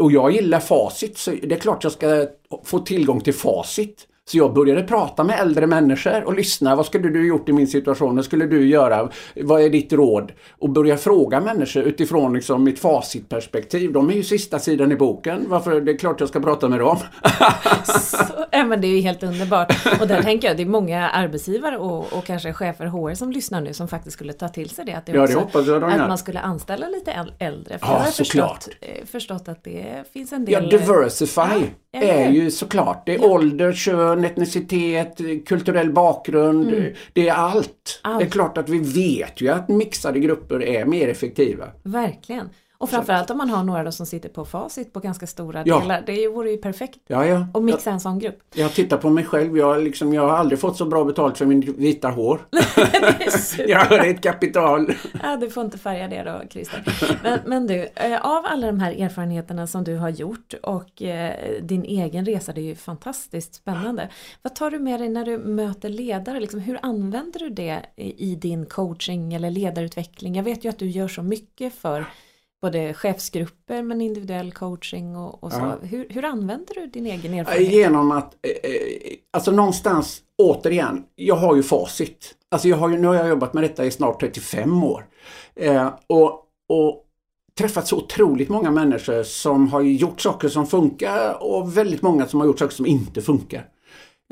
[0.00, 2.26] Och jag gillar facit så det är klart jag ska
[2.64, 4.06] få tillgång till facit.
[4.30, 6.76] Så jag började prata med äldre människor och lyssna.
[6.76, 8.16] Vad skulle du gjort i min situation?
[8.16, 9.10] Vad skulle du göra?
[9.36, 10.32] Vad är ditt råd?
[10.58, 13.92] Och börja fråga människor utifrån liksom mitt facitperspektiv.
[13.92, 15.44] De är ju sista sidan i boken.
[15.48, 15.80] Varför?
[15.80, 16.96] Det är klart jag ska prata med dem.
[17.84, 18.16] Så,
[18.50, 19.72] ja, men det är ju helt underbart.
[20.00, 23.60] Och där tänker jag det är många arbetsgivare och, och kanske chefer HR som lyssnar
[23.60, 24.92] nu som faktiskt skulle ta till sig det.
[24.92, 27.78] Att, det ja, det hoppas jag att man skulle anställa lite äldre.
[27.78, 30.68] För ja, jag har förstått, eh, förstått att det finns en del...
[30.70, 33.06] Ja, diversify ja, är ju såklart.
[33.06, 33.26] Det är ja.
[33.26, 36.68] ålder, kön, etnicitet, kulturell bakgrund.
[36.68, 36.92] Mm.
[37.12, 38.00] Det är allt.
[38.02, 38.18] allt.
[38.18, 41.68] Det är klart att vi vet ju att mixade grupper är mer effektiva.
[41.82, 42.48] Verkligen.
[42.80, 45.80] Och framförallt om man har några som sitter på facit på ganska stora ja.
[45.80, 46.02] delar.
[46.06, 46.98] Det vore ju perfekt.
[47.06, 47.46] Ja, ja.
[47.54, 48.38] Och mixa en sån grupp.
[48.54, 49.56] Jag tittar på mig själv.
[49.56, 52.40] Jag, liksom, jag har aldrig fått så bra betalt för min vita hår.
[52.50, 52.58] det
[53.64, 54.92] är ja, det är ett kapital.
[55.22, 56.84] ja, du får inte färga det då, Christer.
[57.22, 61.62] Men, men, du, eh, av alla de här erfarenheterna som du har gjort och eh,
[61.62, 64.08] din egen resa, det är ju fantastiskt spännande.
[64.42, 66.40] Vad tar du med dig när du möter ledare?
[66.40, 70.34] Liksom, hur använder du det i din coaching eller ledarutveckling?
[70.34, 72.06] Jag vet ju att du gör så mycket för
[72.60, 75.58] både chefsgrupper men individuell coaching och, och så.
[75.58, 75.78] Ja.
[75.82, 77.72] Hur, hur, använder du din egen erfarenhet?
[77.72, 82.34] Genom att, eh, eh, alltså någonstans, återigen, jag har ju facit.
[82.50, 85.06] Alltså jag har ju, nu har jag jobbat med detta i snart 35 år.
[85.56, 87.04] Eh, och, och
[87.58, 92.40] träffat så otroligt många människor som har gjort saker som funkar och väldigt många som
[92.40, 93.68] har gjort saker som inte funkar.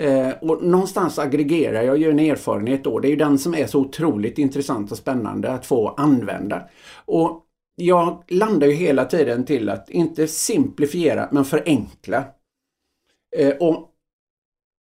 [0.01, 2.99] Eh, och någonstans aggregerar jag ju en erfarenhet då.
[2.99, 6.63] Det är ju den som är så otroligt intressant och spännande att få använda.
[7.05, 7.45] Och
[7.81, 12.25] jag landar ju hela tiden till att inte simplifiera men förenkla.
[13.37, 13.91] Eh, och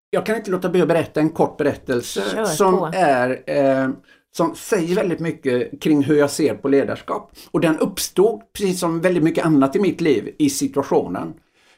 [0.09, 3.89] jag kan inte låta bli att berätta en kort berättelse som är eh,
[4.35, 7.31] som säger väldigt mycket kring hur jag ser på ledarskap.
[7.51, 11.33] Och den uppstod, precis som väldigt mycket annat i mitt liv, i situationen.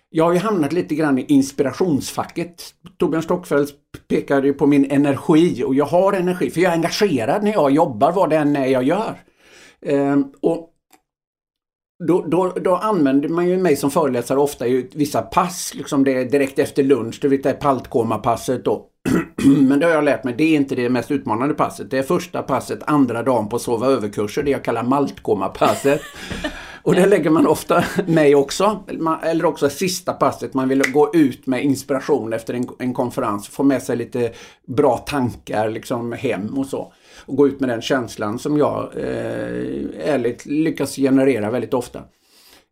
[0.09, 2.63] Jag har ju hamnat lite grann i inspirationsfacket.
[2.97, 3.73] Torbjörn Stockfeldt
[4.07, 7.71] pekade ju på min energi och jag har energi för jag är engagerad när jag
[7.71, 9.23] jobbar vad det än är jag gör.
[9.81, 10.69] Eh, och
[12.07, 16.13] då, då, då använder man ju mig som föreläsare ofta i vissa pass, liksom det
[16.13, 18.85] är direkt efter lunch, du vet det är paltkoma-passet då.
[19.67, 21.91] Men det har jag lärt mig, det är inte det mest utmanande passet.
[21.91, 26.01] Det är första passet, andra dagen på sova över-kurser, det jag kallar maltkoma-passet.
[26.81, 28.83] Och det lägger man ofta mig också.
[29.23, 33.47] Eller också sista passet, man vill gå ut med inspiration efter en, en konferens.
[33.47, 34.31] Få med sig lite
[34.67, 36.93] bra tankar liksom hem och så.
[37.29, 41.99] Och gå ut med den känslan som jag eh, ärligt lyckas generera väldigt ofta.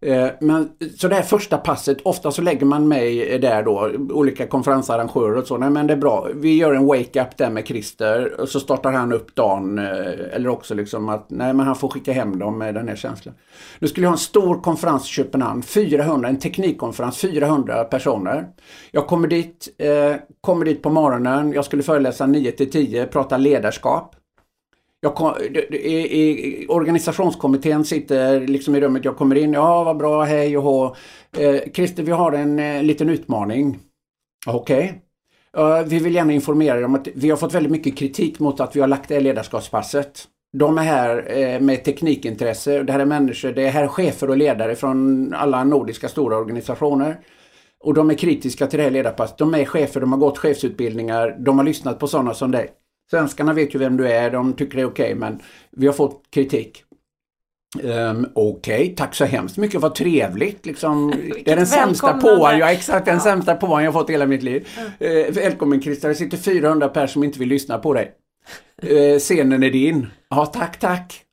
[0.02, 4.48] Eh, men så det här första passet, ofta så lägger man mig där då, olika
[4.48, 5.58] konferensarrangörer och så.
[5.58, 8.92] Nej men det är bra, vi gör en wake-up där med Christer och så startar
[8.92, 9.78] han upp dagen.
[9.78, 9.86] Eh,
[10.32, 13.36] eller också liksom att, nej men han får skicka hem dem med den här känslan.
[13.80, 18.48] Nu skulle jag ha en stor konferens i Köpenhamn, 400, en teknikkonferens, 400 personer.
[18.92, 23.38] Jag kommer dit, eh, kommer dit på morgonen, jag skulle föreläsa 9 till 10, prata
[23.38, 24.17] ledarskap.
[25.06, 25.34] Kom,
[25.72, 30.64] i, i, organisationskommittén sitter liksom i rummet, jag kommer in, ja vad bra, hej och
[30.64, 30.96] hå.
[31.38, 33.80] Eh, Christer, vi har en eh, liten utmaning.
[34.48, 35.02] Okej.
[35.54, 35.78] Okay.
[35.80, 38.60] Eh, vi vill gärna informera er om att vi har fått väldigt mycket kritik mot
[38.60, 40.24] att vi har lagt det ledarskapspasset.
[40.58, 42.84] De är här eh, med teknikintresse.
[42.84, 47.20] Det här är människor, det är här chefer och ledare från alla nordiska stora organisationer.
[47.84, 49.38] Och de är kritiska till det här ledarpasset.
[49.38, 52.70] De är chefer, de har gått chefsutbildningar, de har lyssnat på sådana som dig.
[53.12, 55.42] Svenskarna vet ju vem du är, de tycker det är okej okay, men
[55.72, 56.84] vi har fått kritik.
[57.84, 60.66] Um, Okej, okay, tack så hemskt mycket, vad trevligt.
[60.66, 61.14] Liksom,
[61.46, 63.22] det är den sämsta påan, ja exakt den ja.
[63.22, 64.68] sämsta påan jag fått i hela mitt liv.
[65.00, 65.08] Ja.
[65.08, 68.12] Uh, välkommen Christer, det sitter 400 personer som inte vill lyssna på dig.
[68.84, 70.08] Uh, scenen är din.
[70.30, 71.24] Ja, tack, tack.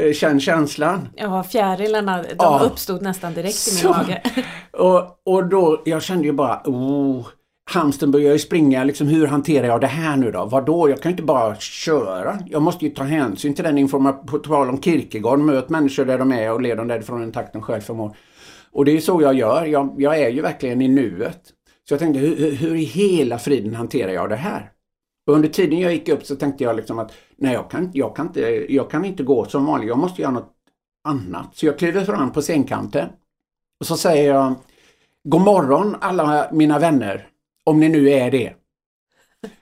[0.00, 1.08] Uh, känn känslan.
[1.16, 2.60] Ja, fjärilarna, de ja.
[2.64, 4.22] uppstod nästan direkt i min mage.
[4.70, 7.26] och, och då, jag kände ju bara, oh,
[7.72, 10.44] hamsten börjar ju springa, liksom hur hanterar jag det här nu då?
[10.44, 10.88] Vadå?
[10.88, 12.38] Jag kan inte bara köra.
[12.46, 14.26] Jag måste ju ta hänsyn till den informationen.
[14.26, 17.62] På tal om Kierkegaard, möt människor där de är och led dem därifrån den takten
[17.62, 18.16] själv förmår.
[18.72, 19.64] Och det är så jag gör.
[19.66, 21.40] Jag, jag, är ju verkligen i nuet.
[21.88, 24.70] Så jag tänkte, hur, hur i hela friden hanterar jag det här?
[25.26, 28.16] Och under tiden jag gick upp så tänkte jag liksom att nej, jag kan, jag
[28.16, 29.88] kan, inte, jag kan inte gå som vanligt.
[29.88, 30.52] Jag måste göra något
[31.08, 31.56] annat.
[31.56, 33.08] Så jag kliver fram på scenkanten
[33.80, 34.54] och så säger jag
[35.24, 37.26] God morgon alla mina vänner.
[37.64, 38.52] Om ni nu är det.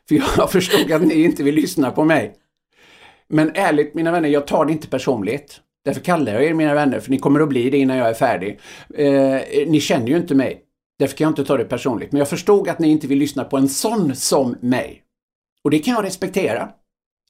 [0.08, 2.34] För jag förstod att ni inte vill lyssna på mig.
[3.28, 5.60] Men ärligt mina vänner, jag tar det inte personligt.
[5.84, 8.14] Därför kallar jag er mina vänner, för ni kommer att bli det innan jag är
[8.14, 8.60] färdig.
[8.94, 10.62] Eh, ni känner ju inte mig.
[10.98, 12.12] Därför kan jag inte ta det personligt.
[12.12, 15.02] Men jag förstod att ni inte vill lyssna på en sån som mig.
[15.64, 16.70] Och det kan jag respektera.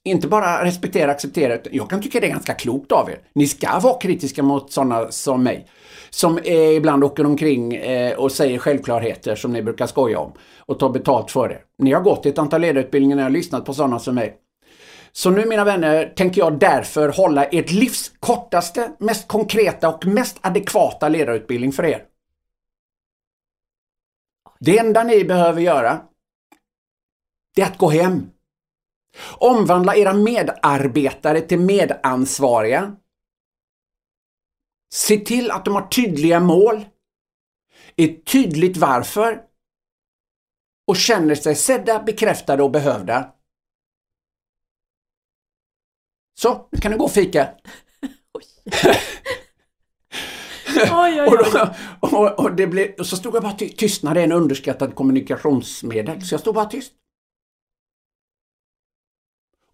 [0.03, 3.19] Inte bara respektera, acceptera, jag kan tycka det är ganska klokt av er.
[3.35, 5.67] Ni ska vara kritiska mot sådana som mig
[6.09, 10.79] som eh, ibland åker omkring eh, och säger självklarheter som ni brukar skoja om och
[10.79, 11.59] tar betalt för det.
[11.77, 14.37] Ni har gått ett antal ledarutbildningar och lyssnat på sådana som mig.
[15.11, 20.37] Så nu mina vänner tänker jag därför hålla ert livs kortaste, mest konkreta och mest
[20.41, 22.03] adekvata ledarutbildning för er.
[24.59, 26.01] Det enda ni behöver göra
[27.55, 28.29] det är att gå hem.
[29.37, 32.95] Omvandla era medarbetare till medansvariga
[34.93, 36.85] Se till att de har tydliga mål,
[37.95, 39.41] ett tydligt varför
[40.87, 43.33] och känner sig sedda, bekräftade och behövda.
[46.39, 47.49] Så, nu kan du gå och fika.
[48.33, 48.43] oj.
[50.91, 51.37] oj, oj.
[51.99, 53.77] Och, och, och, det blev, och så stod jag bara tyst.
[53.77, 56.93] Tystnad är en underskattad kommunikationsmedel, så jag stod bara tyst.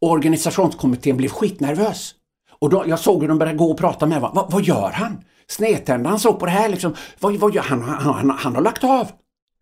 [0.01, 2.15] Och organisationskommittén blev skitnervös.
[2.60, 4.41] Och då, jag såg hur de började gå och prata med varandra.
[4.41, 5.23] Va, vad gör han?
[5.47, 6.95] Snedtända, han såg på det här liksom.
[7.19, 7.81] Vad, vad gör han?
[7.81, 8.29] Han, han?
[8.29, 9.07] han har lagt av.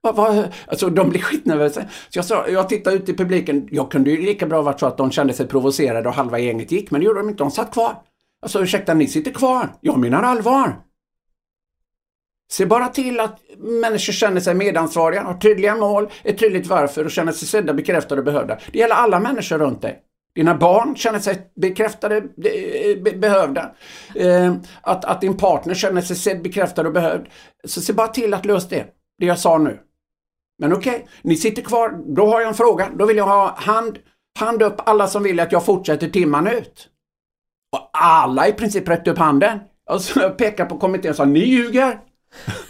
[0.02, 0.44] Va, va?
[0.68, 1.82] Alltså de blev skitnervösa.
[2.10, 3.68] Så jag, sa, jag tittade ut i publiken.
[3.72, 6.72] Jag kunde ju lika bra varit så att de kände sig provocerade och halva gänget
[6.72, 6.92] gick.
[6.92, 7.44] Men det gjorde de inte.
[7.44, 7.96] De satt kvar.
[8.42, 9.70] Jag sa ursäkta, ni sitter kvar.
[9.82, 10.80] Jag menar allvar.
[12.52, 17.12] Se bara till att människor känner sig medansvariga, har tydliga mål, är tydligt varför och
[17.12, 18.58] känner sig sedda, bekräftade och behövda.
[18.72, 20.02] Det gäller alla människor runt dig.
[20.36, 22.22] Dina barn känner sig bekräftade,
[23.16, 23.76] behövda.
[24.16, 27.28] Eh, att, att din partner känner sig sedd, bekräftad och behövd.
[27.64, 28.86] Så se bara till att lösa det.
[29.20, 29.80] Det jag sa nu.
[30.60, 32.16] Men okej, okay, ni sitter kvar.
[32.16, 32.90] Då har jag en fråga.
[32.96, 33.98] Då vill jag ha hand,
[34.40, 36.90] hand upp alla som vill att jag fortsätter timman ut.
[37.72, 39.60] Och alla i princip räckte upp handen.
[39.90, 42.00] Och så jag pekade på kommittén och sa, ni ljuger!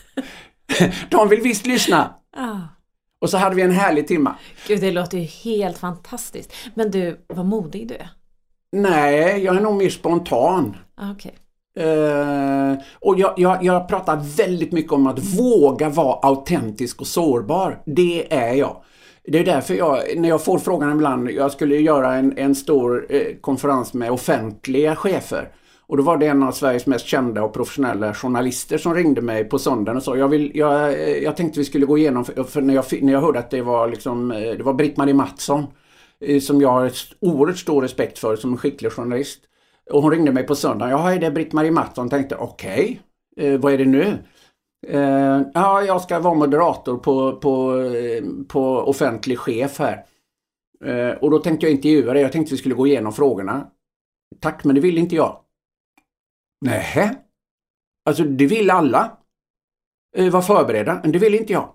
[1.10, 2.16] De vill visst lyssna.
[2.38, 2.75] Ah.
[3.26, 4.36] Och så hade vi en härlig timma.
[4.68, 6.54] Gud, det låter ju helt fantastiskt.
[6.74, 8.10] Men du, vad modig du är.
[8.72, 10.78] Nej, jag är nog mer spontan.
[10.96, 11.32] Ah, okay.
[11.80, 17.08] Uh, eh, och jag, jag, jag pratar väldigt mycket om att våga vara autentisk och
[17.08, 17.82] sårbar.
[17.86, 18.84] Det är jag.
[19.24, 23.06] Det är därför jag, när jag får frågan ibland, jag skulle göra en, en stor
[23.10, 25.50] eh, konferens med offentliga chefer.
[25.88, 29.46] Och då var det en av Sveriges mest kända och professionella journalister som ringde mig
[29.46, 30.94] på söndagen och sa jag, vill, jag,
[31.24, 33.62] jag tänkte vi skulle gå igenom, för, för när, jag, när jag hörde att det
[33.62, 35.66] var, liksom, eh, det var Britt-Marie Mattsson
[36.20, 39.40] eh, som jag har oerhört stor respekt för som en skicklig journalist.
[39.92, 40.92] Och hon ringde mig på söndagen.
[40.92, 42.10] Ja, är det Britt-Marie Mattsson?
[42.10, 43.02] Tänkte okej,
[43.36, 44.18] okay, eh, vad är det nu?
[44.88, 50.06] Eh, ja, jag ska vara moderator på, på, eh, på offentlig chef här.
[50.86, 52.22] Eh, och då tänkte jag intervjua dig.
[52.22, 53.68] Jag tänkte vi skulle gå igenom frågorna.
[54.42, 55.45] Tack, men det vill inte jag.
[56.62, 57.16] Nähä?
[58.06, 59.18] Alltså, det vill alla.
[60.18, 61.70] Eh, var förberedda, men det vill inte jag.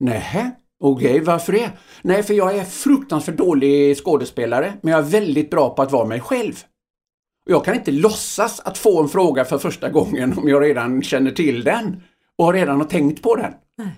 [0.00, 0.50] Nähä?
[0.80, 1.70] Okej, okay, varför det?
[2.02, 6.06] Nej, för jag är fruktansvärt dålig skådespelare, men jag är väldigt bra på att vara
[6.06, 6.54] mig själv.
[7.44, 11.30] Jag kan inte låtsas att få en fråga för första gången om jag redan känner
[11.30, 12.02] till den
[12.38, 13.52] och redan har tänkt på den.
[13.78, 13.92] Nej.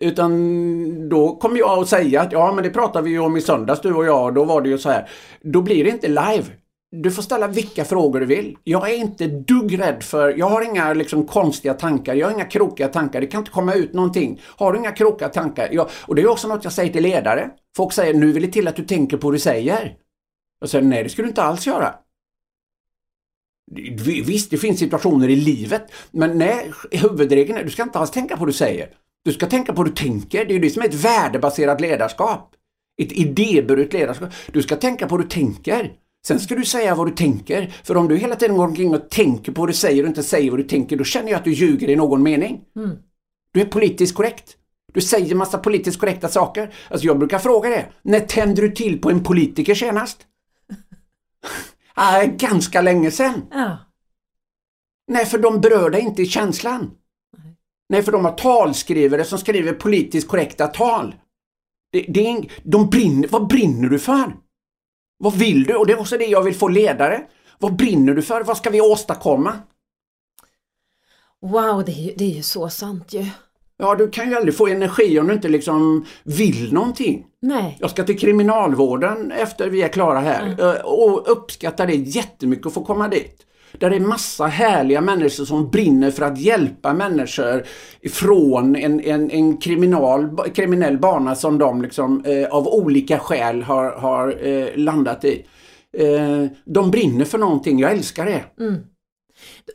[0.00, 3.40] Utan då kommer jag att säga att ja men det pratade vi ju om i
[3.40, 5.08] söndags du och jag, då var det ju så här.
[5.40, 6.44] Då blir det inte live.
[6.90, 8.56] Du får ställa vilka frågor du vill.
[8.64, 12.44] Jag är inte dugg rädd för, jag har inga liksom konstiga tankar, jag har inga
[12.44, 14.40] krokiga tankar, det kan inte komma ut någonting.
[14.44, 15.68] Har du inga krokiga tankar?
[15.72, 17.50] Jag, och det är också något jag säger till ledare.
[17.76, 19.96] Folk säger, nu vill det till att du tänker på vad du säger.
[20.60, 21.94] Jag säger, nej det skulle du inte alls göra.
[24.26, 28.34] Visst, det finns situationer i livet, men nej, huvudregeln är du ska inte alls tänka
[28.34, 28.88] på vad du säger.
[29.24, 30.44] Du ska tänka på vad du tänker.
[30.44, 32.54] Det är ju det som är ett värdebaserat ledarskap.
[33.02, 34.32] Ett idéburet ledarskap.
[34.52, 35.92] Du ska tänka på vad du tänker.
[36.26, 37.74] Sen ska du säga vad du tänker.
[37.84, 40.22] För om du hela tiden går omkring och tänker på vad du säger och inte
[40.22, 42.60] säger vad du tänker, då känner jag att du ljuger i någon mening.
[42.76, 42.98] Mm.
[43.52, 44.56] Du är politiskt korrekt.
[44.92, 46.74] Du säger massa politiskt korrekta saker.
[46.90, 47.86] Alltså jag brukar fråga det.
[48.02, 50.18] När tände du till på en politiker senast?
[51.94, 53.42] ah, ganska länge sedan.
[53.50, 53.78] Ja.
[55.08, 56.90] Nej, för de berör dig inte i känslan.
[57.38, 57.56] Nej.
[57.88, 61.14] Nej, för de har talskrivare som skriver politiskt korrekta tal.
[61.92, 64.45] Det, det är, de brinner, vad brinner du för?
[65.18, 65.74] Vad vill du?
[65.74, 67.22] Och det är också det jag vill få ledare.
[67.58, 68.42] Vad brinner du för?
[68.42, 69.58] Vad ska vi åstadkomma?
[71.42, 73.26] Wow, det är ju, det är ju så sant ju.
[73.78, 77.26] Ja, du kan ju aldrig få energi om du inte liksom vill någonting.
[77.40, 77.76] Nej.
[77.80, 80.76] Jag ska till kriminalvården efter vi är klara här mm.
[80.84, 83.46] och uppskattar det jättemycket att få komma dit.
[83.78, 87.64] Där det är massa härliga människor som brinner för att hjälpa människor
[88.08, 93.90] från en, en, en kriminal, kriminell bana som de liksom, eh, av olika skäl har,
[93.92, 95.46] har eh, landat i.
[95.98, 98.44] Eh, de brinner för någonting, jag älskar det.
[98.60, 98.80] Mm.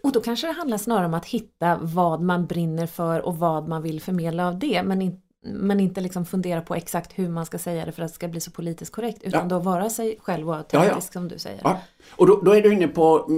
[0.04, 3.68] Och då kanske det handlar snarare om att hitta vad man brinner för och vad
[3.68, 7.45] man vill förmedla av det men, inte men inte liksom fundera på exakt hur man
[7.45, 9.47] ska säga det för att det ska bli så politiskt korrekt utan ja.
[9.47, 11.01] då vara sig själv och autentisk ja, ja.
[11.01, 11.60] som du säger.
[11.63, 11.82] Ja.
[12.12, 13.30] Och då, då, är du inne på,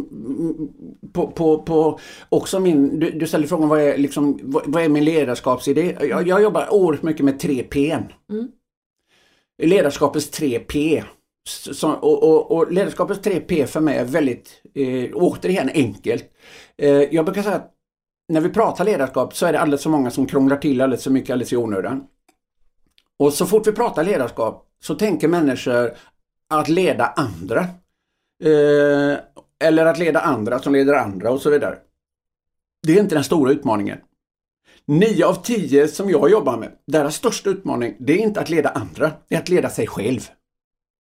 [1.14, 4.90] på, på, på också min, du, du ställer frågan vad är, liksom, vad, vad är
[4.90, 5.98] min ledarskapsidé?
[6.02, 8.04] Jag, jag jobbar oerhört mycket med 3P.
[8.32, 8.48] Mm.
[9.64, 11.04] Ledarskapets 3P.
[11.50, 16.26] Så, och, och, och ledarskapets 3P för mig är väldigt, eh, återigen enkelt.
[16.78, 17.73] Eh, jag brukar säga att
[18.28, 21.12] när vi pratar ledarskap så är det alldeles för många som krånglar till alldeles för
[21.12, 22.08] mycket alldeles i onödan.
[23.18, 25.94] Och så fort vi pratar ledarskap så tänker människor
[26.48, 27.60] att leda andra.
[28.44, 29.18] Eh,
[29.60, 31.78] eller att leda andra som leder andra och så vidare.
[32.84, 33.98] Det är inte den stora utmaningen.
[34.86, 38.70] Nio av tio som jag jobbar med, deras största utmaning, det är inte att leda
[38.70, 40.22] andra, det är att leda sig själv.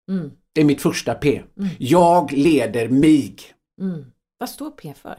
[0.08, 0.30] Mm.
[0.52, 1.42] Det är mitt första P.
[1.58, 1.70] Mm.
[1.78, 3.36] Jag leder mig.
[3.80, 4.04] Mm.
[4.38, 5.18] Vad står P för?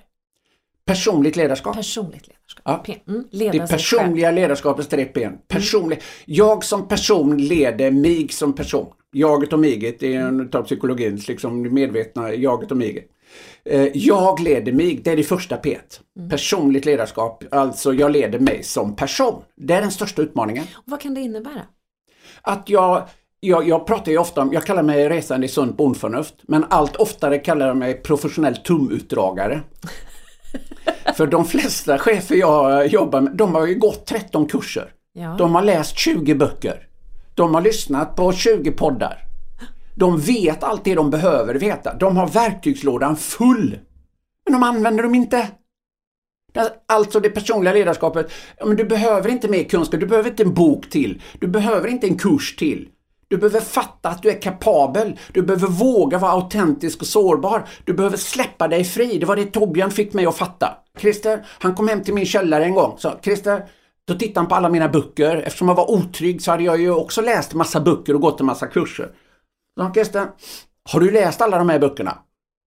[0.86, 1.76] Personligt ledarskap.
[1.76, 2.64] Personligt ledarskap.
[2.66, 2.84] Ja.
[2.86, 3.00] P.
[3.08, 3.24] Mm.
[3.32, 5.24] det är personliga ledarskapets tre P.
[5.24, 5.38] Mm.
[5.48, 6.02] Personlig.
[6.26, 8.88] Jag som person leder mig som person.
[9.12, 13.06] Jaget och miget är en av psykologins liksom medvetna jaget och miget.
[13.66, 15.78] Eh, jag leder mig, det är det första P.
[16.18, 16.30] Mm.
[16.30, 19.44] Personligt ledarskap, alltså jag leder mig som person.
[19.56, 20.64] Det är den största utmaningen.
[20.74, 21.62] Och vad kan det innebära?
[22.42, 23.08] Att jag
[23.46, 26.96] jag, jag pratar ju ofta om, jag kallar mig resande i sunt bondförnuft, men allt
[26.96, 29.62] oftare kallar jag mig professionell tumutdragare.
[31.16, 34.92] För de flesta chefer jag jobbar med, de har ju gått 13 kurser.
[35.14, 35.36] Ja.
[35.38, 36.88] De har läst 20 böcker.
[37.36, 39.26] De har lyssnat på 20 poddar.
[39.96, 41.94] De vet allt det de behöver veta.
[41.94, 43.80] De har verktygslådan full.
[44.46, 45.48] Men de använder dem inte.
[46.88, 48.32] Alltså det personliga ledarskapet.
[48.66, 51.22] Men du behöver inte mer kunskap, du behöver inte en bok till.
[51.40, 52.88] Du behöver inte en kurs till.
[53.28, 55.20] Du behöver fatta att du är kapabel.
[55.32, 57.68] Du behöver våga vara autentisk och sårbar.
[57.86, 59.18] Du behöver släppa dig fri.
[59.20, 60.78] Det var det Torbjörn fick mig att fatta.
[61.00, 62.98] Christer, han kom hem till min källare en gång.
[62.98, 63.70] Så Christer,
[64.06, 65.36] då tittade han på alla mina böcker.
[65.36, 68.46] Eftersom jag var otrygg så hade jag ju också läst massa böcker och gått en
[68.46, 69.12] massa kurser.
[69.80, 70.28] Så Christer,
[70.92, 72.18] har du läst alla de här böckerna?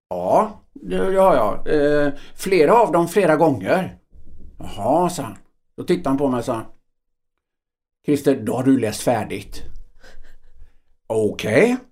[0.09, 1.69] Ja, det har jag.
[1.69, 3.99] Eh, flera av dem flera gånger.
[4.59, 5.37] Jaha, sa han.
[5.77, 6.63] Då tittade han på mig och sa
[8.07, 9.63] Christer, då har du läst färdigt.
[11.07, 11.77] Okej.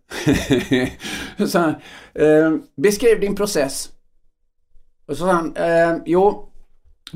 [1.38, 1.74] Okay.
[2.14, 3.90] eh, beskriv din process.
[5.06, 6.48] Och så sa han, eh, jo,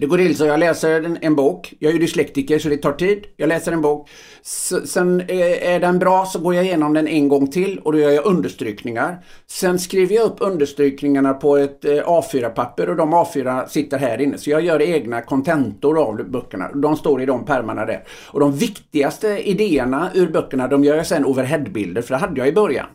[0.00, 1.74] det går till så jag läser en, en, bok.
[1.78, 3.24] Jag är ju dyslektiker så det tar tid.
[3.36, 4.10] Jag läser en bok.
[4.42, 7.92] S sen eh, är den bra så går jag igenom den en gång till och
[7.92, 9.24] då gör jag understrykningar.
[9.46, 14.38] Sen skriver jag upp understrykningarna på ett eh, A4-papper och de A4 sitter här inne.
[14.38, 16.72] Så jag gör egna kontentor av böckerna.
[16.72, 18.04] De står i de pärmarna där.
[18.26, 22.48] Och de viktigaste idéerna ur böckerna de gör jag sen overheadbilder för det hade jag
[22.48, 22.86] i början.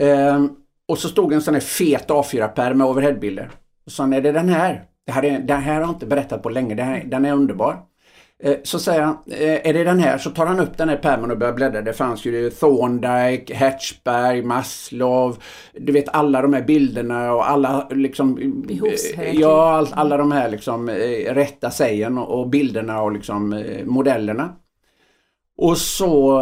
[0.00, 0.44] Eh,
[0.88, 3.50] och så stod en sån här fet A4-pärm med overheadbilder.
[3.86, 4.84] Så är det den här.
[5.06, 7.82] Det här, är, det här har jag inte berättat på länge, här, den är underbar.
[8.42, 10.18] Eh, så säger han, eh, är det den här?
[10.18, 11.82] Så tar han upp den här pärmen och börjar bläddra.
[11.82, 15.36] Det fanns ju Thorndike, Hertzberg, Maslow.
[15.72, 18.38] Du vet alla de här bilderna och alla liksom...
[19.32, 20.90] Ja, alla de här liksom
[21.28, 24.52] rätta sägen och bilderna och liksom modellerna.
[25.56, 26.40] Och så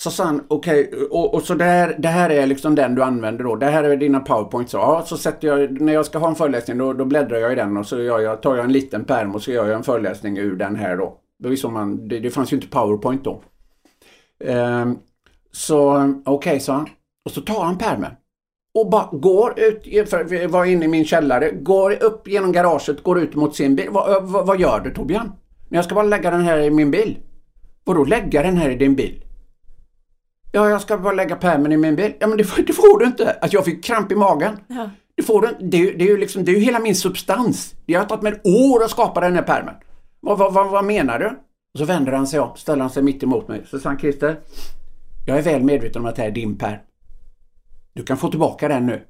[0.00, 2.94] så sa han, okej, okay, och, och, så det här, det här är liksom den
[2.94, 3.56] du använder då.
[3.56, 4.72] Det här är dina powerpoints.
[4.72, 7.54] Ja, så sätter jag, när jag ska ha en föreläsning då, då bläddrar jag i
[7.54, 9.82] den och så gör jag, tar jag en liten pärm och så gör jag en
[9.82, 11.16] föreläsning ur den här då.
[11.38, 13.42] Det, var som man, det, det fanns ju inte powerpoint då.
[14.44, 14.98] Um,
[15.52, 15.92] så
[16.26, 16.88] okej, okay, sa han.
[17.24, 18.12] Och så tar han pärmen.
[18.74, 23.02] Och bara går ut, för vi var inne i min källare, går upp genom garaget,
[23.02, 23.88] går ut mot sin bil.
[23.90, 25.32] Vad, vad, vad gör du Torbjörn?
[25.68, 27.18] Jag ska bara lägga den här i min bil.
[27.84, 29.24] Vadå lägga den här i din bil?
[30.52, 32.12] Ja, jag ska bara lägga pärmen i min bil.
[32.20, 33.30] Ja, men det får, det får du inte.
[33.32, 34.56] Alltså jag fick kramp i magen.
[34.66, 34.90] Ja.
[35.14, 35.64] Det får du inte.
[35.64, 37.74] Det, det, är ju liksom, det är ju hela min substans.
[37.86, 39.74] Det har tagit mig år att skapa den här pärmen.
[40.20, 41.26] Vad, vad, vad, vad menar du?
[41.72, 43.62] Och så vänder han sig om, ställer han sig mitt emot mig.
[43.66, 44.40] Så sa han Christer,
[45.26, 46.78] jag är väl medveten om att det här är din pärm.
[47.92, 49.02] Du kan få tillbaka den nu.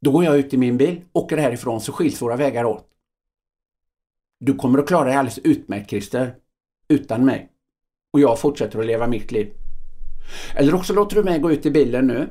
[0.00, 2.86] Då går jag ut i min bil, åker härifrån så skiljs våra vägar åt.
[4.40, 6.34] Du kommer att klara dig alldeles utmärkt Christer.
[6.88, 7.48] Utan mig.
[8.12, 9.52] Och jag fortsätter att leva mitt liv.
[10.54, 12.28] Eller också låter du mig gå ut i bilen nu,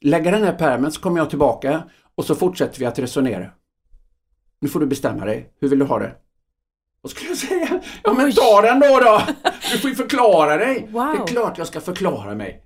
[0.00, 1.82] lägga den här pärmen så kommer jag tillbaka
[2.14, 3.50] och så fortsätter vi att resonera.
[4.60, 5.52] Nu får du bestämma dig.
[5.60, 6.12] Hur vill du ha det?
[7.02, 7.80] Vad skulle jag säga?
[8.02, 9.22] Ja men ta den då då!
[9.72, 10.88] Du får ju förklara dig!
[10.90, 11.06] Wow.
[11.16, 12.62] Det är klart jag ska förklara mig.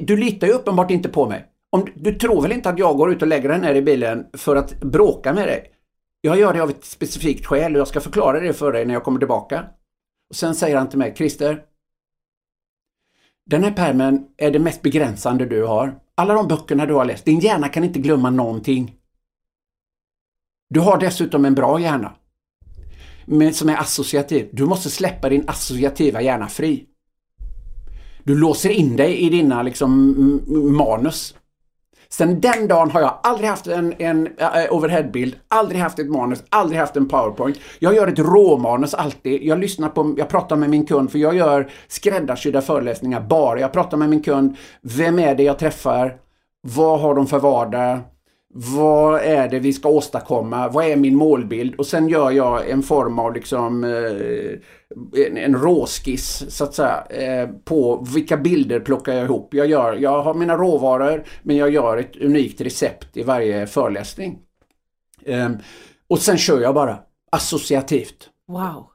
[0.00, 1.46] Du litar ju uppenbart inte på mig.
[1.70, 4.26] Om, du tror väl inte att jag går ut och lägger den här i bilen
[4.32, 5.66] för att bråka med dig?
[6.20, 8.94] Jag gör det av ett specifikt skäl och jag ska förklara det för dig när
[8.94, 9.64] jag kommer tillbaka.
[10.30, 11.62] Och Sen säger han till mig, Christer,
[13.46, 15.98] den här permen är det mest begränsande du har.
[16.14, 18.96] Alla de böckerna du har läst, din hjärna kan inte glömma någonting.
[20.68, 22.12] Du har dessutom en bra hjärna.
[23.26, 24.48] Men som är associativ.
[24.52, 26.86] Du måste släppa din associativa hjärna fri.
[28.24, 30.14] Du låser in dig i dina liksom,
[30.76, 31.34] manus.
[32.12, 34.32] Sen den dagen har jag aldrig haft en, en uh,
[34.70, 37.58] overheadbild, aldrig haft ett manus, aldrig haft en powerpoint.
[37.78, 39.42] Jag gör ett råmanus alltid.
[39.42, 43.60] Jag lyssnar på, jag pratar med min kund för jag gör skräddarsydda föreläsningar bara.
[43.60, 44.56] Jag pratar med min kund.
[44.82, 46.16] Vem är det jag träffar?
[46.62, 47.98] Vad har de för vardag?
[48.54, 50.68] Vad är det vi ska åstadkomma?
[50.68, 51.74] Vad är min målbild?
[51.74, 57.04] Och sen gör jag en form av liksom eh, en, en råskiss så att säga
[57.10, 59.54] eh, på vilka bilder plockar jag ihop.
[59.54, 64.38] Jag, gör, jag har mina råvaror men jag gör ett unikt recept i varje föreläsning.
[65.24, 65.50] Eh,
[66.08, 66.98] och sen kör jag bara
[67.32, 68.28] associativt.
[68.48, 68.86] Wow!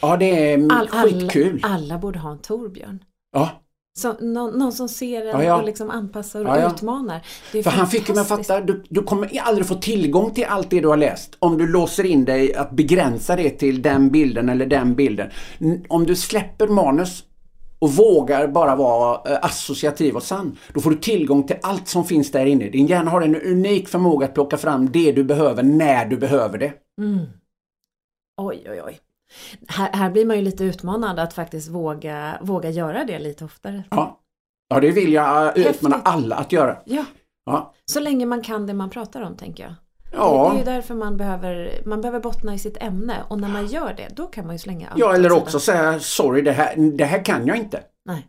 [0.00, 1.60] Ja det är All, skitkul.
[1.62, 3.04] Alla, alla borde ha en Torbjörn.
[3.32, 3.63] Ja.
[3.96, 5.56] Så, någon, någon som ser en ja, ja.
[5.56, 7.20] och liksom anpassar och ja, utmanar.
[7.62, 10.88] För han fick mig fatta, du, du kommer aldrig få tillgång till allt det du
[10.88, 14.94] har läst om du låser in dig att begränsa det till den bilden eller den
[14.94, 15.30] bilden.
[15.88, 17.24] Om du släpper manus
[17.78, 22.04] och vågar bara vara eh, associativ och sann, då får du tillgång till allt som
[22.04, 22.68] finns där inne.
[22.68, 26.58] Din hjärna har en unik förmåga att plocka fram det du behöver när du behöver
[26.58, 26.72] det.
[27.00, 27.26] Mm.
[28.42, 28.98] Oj, oj, oj.
[29.68, 33.84] Här, här blir man ju lite utmanad att faktiskt våga, våga göra det lite oftare.
[33.90, 34.20] Ja,
[34.68, 36.78] ja det vill jag utmana alla att göra.
[36.84, 37.04] Ja.
[37.46, 39.74] ja, så länge man kan det man pratar om tänker jag.
[40.12, 40.48] Ja.
[40.48, 43.66] Det, är ju därför man behöver, man behöver bottna i sitt ämne och när man
[43.66, 46.76] gör det då kan man ju slänga allt Ja eller också säga sorry det här,
[46.76, 47.82] det här kan jag inte.
[48.04, 48.26] Nej.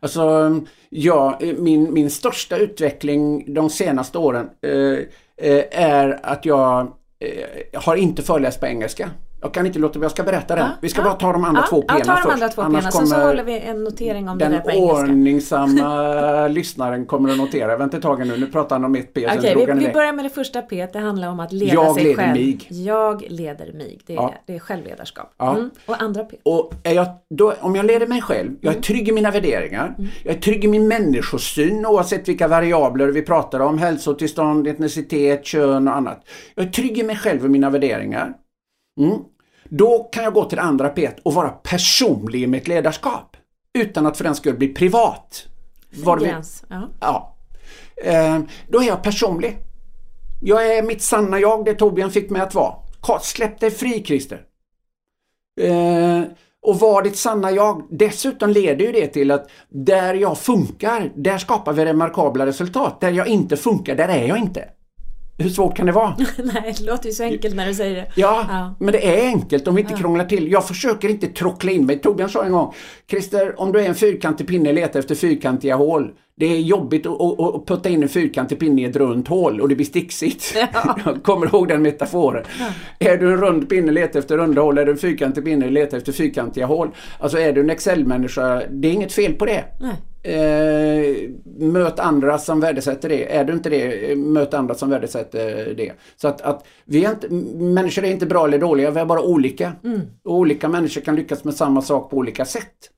[0.00, 4.98] Alltså, ja, min, min största utveckling de senaste åren eh,
[5.36, 9.10] eh är att jag eh, har inte föreläst på engelska.
[9.42, 10.64] Jag kan inte låta jag ska berätta den.
[10.64, 12.08] Ja, vi ska ja, bara ta de andra ja, två pena först.
[12.08, 14.60] Ja, ta de andra två pena, så, så håller vi en notering om det där
[14.60, 14.96] på engelska.
[14.96, 17.76] Den ordningsamma lyssnaren kommer att notera.
[17.76, 19.26] Vänta ett tag nu, nu pratar han om ett P.
[19.26, 20.86] Okej, okay, vi, vi börjar med det första P.
[20.92, 22.32] Det handlar om att leda jag sig leder själv.
[22.32, 22.66] Mig.
[22.68, 23.98] Jag leder mig.
[24.06, 24.34] Det är, ja.
[24.46, 25.34] det är självledarskap.
[25.42, 25.70] Mm.
[25.86, 26.36] Och andra P.
[26.42, 28.82] Och jag, då, om jag leder mig själv, jag är mm.
[28.82, 29.94] trygg i mina värderingar.
[29.98, 30.10] Mm.
[30.24, 33.78] Jag är trygg i min människosyn oavsett vilka variabler vi pratar om.
[33.78, 36.26] Hälsotillstånd, etnicitet, kön och annat.
[36.54, 38.34] Jag är trygg i mig själv och mina värderingar.
[39.00, 39.18] Mm.
[39.74, 43.36] Då kan jag gå till det andra P och vara personlig i mitt ledarskap.
[43.78, 45.46] Utan att för den skull bli privat.
[46.04, 46.64] Var gräns.
[46.68, 46.88] Ja.
[47.00, 47.36] ja.
[48.04, 49.58] Eh, då är jag personlig.
[50.42, 52.74] Jag är mitt sanna jag, det Torbjörn fick mig att vara.
[53.20, 54.42] Släpp dig fri Christer.
[55.60, 56.22] Eh,
[56.62, 57.86] och var ditt sanna jag.
[57.90, 63.00] Dessutom leder ju det till att där jag funkar, där skapar vi remarkabla resultat.
[63.00, 64.68] Där jag inte funkar, där är jag inte.
[65.42, 66.16] Hur svårt kan det vara?
[66.36, 68.06] Nej, det låter ju så enkelt när du säger det.
[68.14, 68.74] Ja, ja.
[68.78, 69.98] men det är enkelt om vi inte ja.
[69.98, 70.52] krånglar till.
[70.52, 71.98] Jag försöker inte trockla in mig.
[71.98, 72.74] Torbjörn sa en gång,
[73.10, 76.10] Christer, om du är en fyrkantig pinne, leta efter fyrkantiga hål.
[76.36, 79.60] Det är jobbigt att, att, att putta in en fyrkantig pinne i ett runt hål
[79.60, 80.54] och det blir sticksigt.
[80.72, 80.98] Ja.
[81.04, 82.44] Jag kommer ihåg den metaforen.
[82.58, 82.66] Ja.
[82.98, 84.78] Är du en rund pinne, leta efter runda hål.
[84.78, 86.90] Är du en fyrkantig pinne, leta efter fyrkantiga hål.
[87.18, 89.64] Alltså är du en Excel-människa, det är inget fel på det.
[89.80, 89.96] Nej.
[90.24, 93.36] Eh, möt andra som värdesätter det.
[93.36, 95.92] Är du inte det, möt andra som värdesätter det.
[96.16, 97.28] Så att, att vi är inte,
[97.64, 99.72] människor är inte bra eller dåliga, vi är bara olika.
[99.84, 100.00] Mm.
[100.24, 102.90] Och olika människor kan lyckas med samma sak på olika sätt.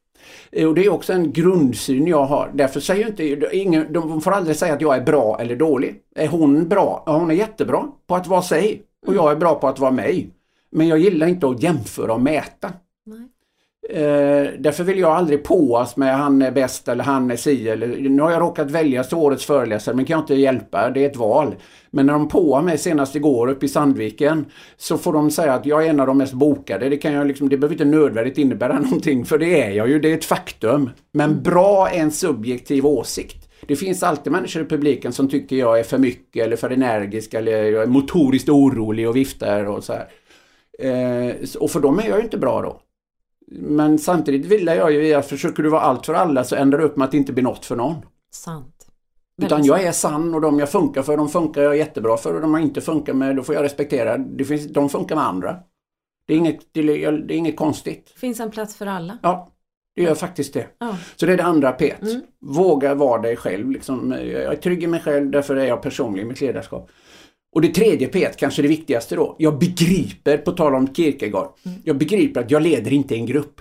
[0.52, 2.50] Eh, och det är också en grundsyn jag har.
[2.54, 6.00] Därför säger inte, ingen, de får aldrig säga att jag är bra eller dålig.
[6.14, 7.02] Är hon bra?
[7.06, 8.82] Ja, hon är jättebra på att vara sig.
[9.06, 10.30] Och jag är bra på att vara mig.
[10.70, 12.72] Men jag gillar inte att jämföra och mäta.
[13.06, 13.28] Nej.
[13.90, 17.86] Eh, därför vill jag aldrig påas med han är bäst eller han är si eller
[17.86, 21.16] nu har jag råkat välja årets föreläsare men kan jag inte hjälpa, det är ett
[21.16, 21.54] val.
[21.90, 25.66] Men när de påar mig senast igår uppe i Sandviken så får de säga att
[25.66, 26.88] jag är en av de mest bokade.
[26.88, 30.00] Det, kan jag liksom, det behöver inte nödvändigt innebära någonting för det är jag ju,
[30.00, 30.90] det är ett faktum.
[31.12, 31.42] Men mm.
[31.42, 33.48] bra är en subjektiv åsikt.
[33.66, 37.34] Det finns alltid människor i publiken som tycker jag är för mycket eller för energisk
[37.34, 40.08] eller jag är motoriskt orolig och viftar och så här.
[40.78, 42.80] Eh, och för dem är jag ju inte bra då.
[43.50, 46.84] Men samtidigt vill jag ju att försöker du vara allt för alla så ändrar det
[46.84, 47.94] upp med att det inte blir något för någon.
[48.32, 48.86] Sant.
[49.42, 52.40] Utan jag är sann och de jag funkar för, de funkar jag jättebra för och
[52.40, 54.18] de jag inte funkar med, då får jag respektera.
[54.18, 55.56] Det finns, de funkar med andra.
[56.26, 58.12] Det är inget, det är, det är inget konstigt.
[58.16, 59.18] Finns en plats för alla?
[59.22, 59.50] Ja,
[59.96, 60.66] det gör faktiskt det.
[60.78, 60.96] Ja.
[61.16, 61.94] Så det är det andra P.
[62.02, 62.20] Mm.
[62.40, 63.70] Våga vara dig själv.
[63.70, 64.10] Liksom.
[64.10, 66.90] Jag är trygg i mig själv, därför är jag personlig i mitt ledarskap.
[67.54, 69.36] Och det tredje P, kanske det viktigaste då.
[69.38, 71.78] Jag begriper, på tal om Kierkegaard, mm.
[71.84, 73.60] jag begriper att jag leder inte en grupp.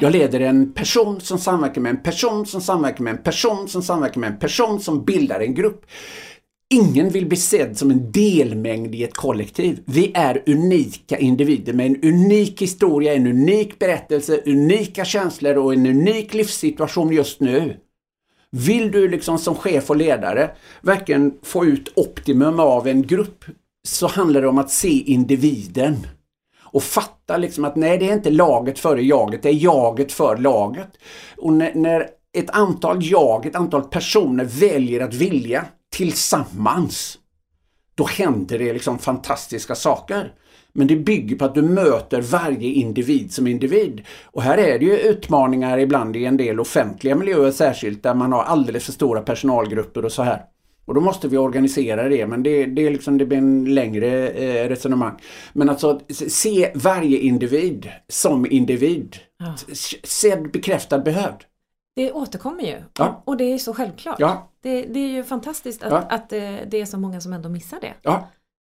[0.00, 3.82] Jag leder en person som samverkar med en person som samverkar med en person som
[3.82, 5.86] samverkar med en person som bildar en grupp.
[6.74, 9.82] Ingen vill bli sedd som en delmängd i ett kollektiv.
[9.84, 15.86] Vi är unika individer med en unik historia, en unik berättelse, unika känslor och en
[15.86, 17.76] unik livssituation just nu.
[18.52, 23.44] Vill du liksom som chef och ledare verkligen få ut optimum av en grupp
[23.88, 26.06] så handlar det om att se individen.
[26.72, 30.36] Och fatta liksom att nej, det är inte laget före jaget, det är jaget för
[30.36, 30.90] laget.
[31.36, 37.18] Och när, när ett antal jag, ett antal personer väljer att vilja tillsammans,
[37.94, 40.32] då händer det liksom fantastiska saker.
[40.72, 44.02] Men det bygger på att du möter varje individ som individ.
[44.24, 48.32] Och här är det ju utmaningar ibland i en del offentliga miljöer särskilt där man
[48.32, 50.42] har alldeles för stora personalgrupper och så här.
[50.84, 54.28] Och då måste vi organisera det men det, det, är liksom, det blir en längre
[54.28, 55.20] eh, resonemang.
[55.52, 59.16] Men alltså se varje individ som individ.
[59.38, 59.54] Ja.
[60.04, 61.44] Sedd, bekräftad, behövd.
[61.96, 63.22] Det återkommer ju ja.
[63.26, 64.20] och det är så självklart.
[64.20, 64.50] Ja.
[64.62, 65.98] Det, det är ju fantastiskt att, ja.
[65.98, 66.40] att eh,
[66.70, 67.94] det är så många som ändå missar det.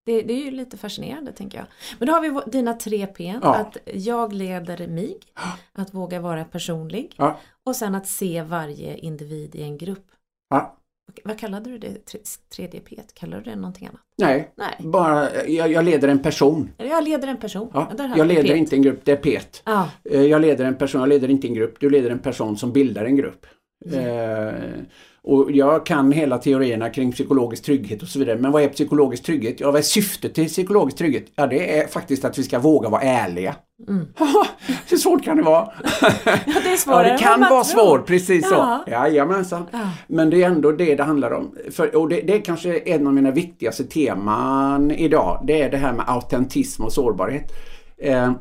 [0.06, 1.68] Det, det, är ju lite fascinerande tänker jag.
[2.00, 3.39] Men då har vi dina tre P.
[3.41, 3.56] Ja.
[3.56, 5.18] Att jag leder mig,
[5.74, 7.39] att våga vara personlig ja.
[7.66, 10.06] och sen att se varje individ i en grupp.
[10.50, 10.76] Ja.
[11.24, 12.16] Vad kallade du det
[12.50, 13.02] tredje P?
[13.14, 14.02] Kallade du det någonting annat?
[14.18, 14.76] Nej, Nej.
[14.80, 16.70] bara jag, jag, leder en person.
[16.78, 17.70] Jag leder en person.
[17.74, 17.91] Ja.
[18.18, 19.39] Jag leder inte en grupp, det är P.
[19.66, 19.89] Ja.
[20.04, 22.72] Eh, jag leder en person, jag leder inte en grupp, du leder en person som
[22.72, 23.45] bildar en grupp.
[23.86, 24.86] Mm.
[25.21, 28.38] Och jag kan hela teorierna kring psykologisk trygghet och så vidare.
[28.38, 29.59] Men vad är psykologisk trygghet?
[29.59, 31.25] Ja, vad är syftet till psykologisk trygghet?
[31.36, 33.55] Ja, det är faktiskt att vi ska våga vara ärliga.
[33.88, 34.05] Mm.
[34.89, 35.69] Hur svårt kan det vara?
[36.25, 38.84] ja, det är svårare ja, det kan vara svårt, precis ja.
[38.86, 38.91] så.
[38.91, 39.65] Jajamensan.
[39.71, 39.89] Ja.
[40.07, 41.55] Men det är ändå det det handlar om.
[41.71, 45.43] För, och det, det är kanske en av mina viktigaste teman idag.
[45.47, 47.51] Det är det här med autentism och sårbarhet.
[47.97, 48.32] Eh,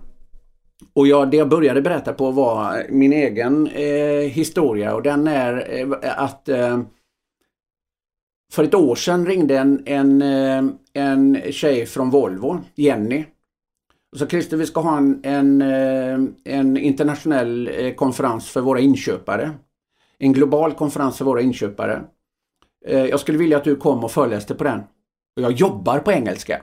[0.92, 5.80] och jag, det jag började berätta på var min egen eh, historia och den är
[5.80, 6.80] eh, att eh,
[8.52, 13.24] för ett år sedan ringde en, en, eh, en tjej från Volvo, Jenny.
[14.12, 18.80] Och så Christer, vi ska ha en, en, eh, en internationell eh, konferens för våra
[18.80, 19.50] inköpare.
[20.18, 22.02] En global konferens för våra inköpare.
[22.86, 24.80] Eh, jag skulle vilja att du kom och föreläste på den.
[25.36, 26.62] Och jag jobbar på engelska.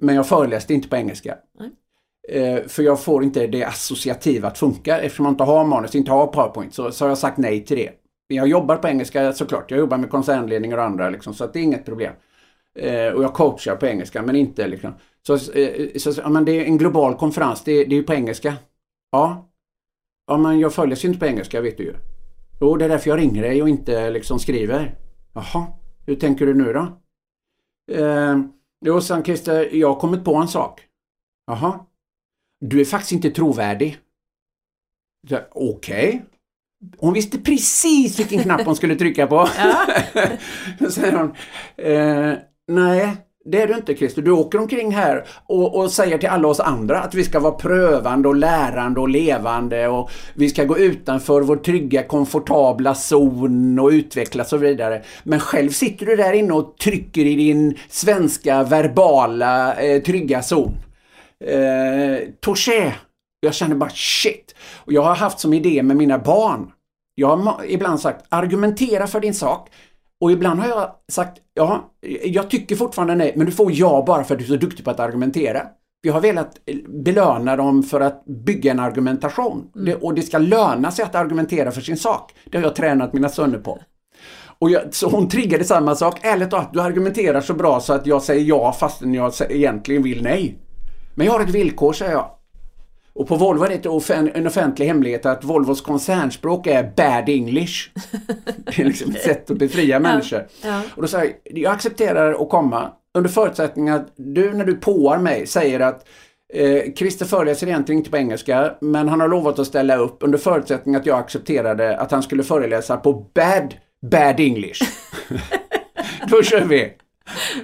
[0.00, 1.38] Men jag föreläste inte på engelska.
[1.58, 1.70] Nej.
[2.28, 6.10] Eh, för jag får inte det associativa att funka eftersom jag inte har manus, inte
[6.10, 7.90] har PowerPoint så, så har jag sagt nej till det.
[8.28, 9.70] Men jag jobbar på engelska såklart.
[9.70, 12.12] Jag jobbar med koncernledningar och andra liksom, så att det är inget problem.
[12.78, 14.94] Eh, och jag coachar på engelska men inte liksom.
[15.26, 18.14] Så, eh, så ja, men det är en global konferens, det, det är ju på
[18.14, 18.54] engelska.
[19.10, 19.50] Ja.
[20.26, 21.94] Ja men jag följer sig inte på engelska vet du ju.
[22.60, 24.94] Jo det är därför jag ringer dig och inte liksom skriver.
[25.34, 25.66] Jaha,
[26.06, 26.86] hur tänker du nu då?
[27.92, 28.38] Eh,
[28.86, 30.80] jo, sen Christer, jag har kommit på en sak.
[31.46, 31.80] Jaha.
[32.60, 33.98] Du är faktiskt inte trovärdig.
[35.52, 36.08] Okej.
[36.08, 36.20] Okay.
[36.98, 39.48] Hon visste precis vilken knapp hon skulle trycka på.
[39.58, 39.86] Ja.
[40.90, 41.34] säger hon.
[41.76, 42.34] Eh,
[42.68, 44.22] nej, det är du inte Christer.
[44.22, 47.52] Du åker omkring här och, och, säger till alla oss andra att vi ska vara
[47.52, 53.88] prövande och lärande och levande och vi ska gå utanför vår trygga, komfortabla zon och
[53.88, 55.02] utvecklas och så vidare.
[55.22, 60.74] Men själv sitter du där inne och trycker i din svenska verbala eh, trygga zon.
[61.44, 62.92] Eh, touché!
[63.40, 64.54] Jag känner bara shit!
[64.74, 66.72] Och jag har haft som idé med mina barn.
[67.14, 69.68] Jag har ibland sagt argumentera för din sak.
[70.20, 71.90] Och ibland har jag sagt, ja,
[72.24, 74.84] jag tycker fortfarande nej, men du får ja bara för att du är så duktig
[74.84, 75.62] på att argumentera.
[76.02, 76.56] Jag har velat
[77.04, 79.70] belöna dem för att bygga en argumentation.
[79.74, 79.86] Mm.
[79.86, 82.32] Det, och det ska löna sig att argumentera för sin sak.
[82.44, 83.78] Det har jag tränat mina söner på.
[84.58, 86.18] Och jag, så hon triggade samma sak.
[86.22, 90.22] Ärligt talat, du argumenterar så bra så att jag säger ja fastän jag egentligen vill
[90.22, 90.58] nej.
[91.14, 92.30] Men jag har ett villkor, säger jag.
[93.12, 97.90] Och på Volvo är det en offentlig hemlighet att Volvos koncernspråk är bad English.
[98.66, 100.46] Det är liksom ett sätt att befria människor.
[100.64, 100.82] Ja.
[100.94, 105.18] Och då säger jag, jag accepterar att komma under förutsättning att du när du påar
[105.18, 106.08] mig säger att
[106.54, 110.38] eh, Christer föreläser egentligen inte på engelska men han har lovat att ställa upp under
[110.38, 113.74] förutsättning att jag accepterade att han skulle föreläsa på bad,
[114.10, 114.80] bad English.
[116.28, 116.92] då kör vi!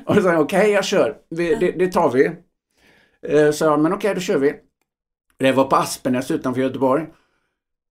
[0.05, 2.31] Och då säger okej okay, jag kör, vi, det, det, tar vi.
[3.29, 4.55] Eh, jag, men okej okay, då kör vi.
[5.39, 7.07] Det var på Aspenäs utanför Göteborg.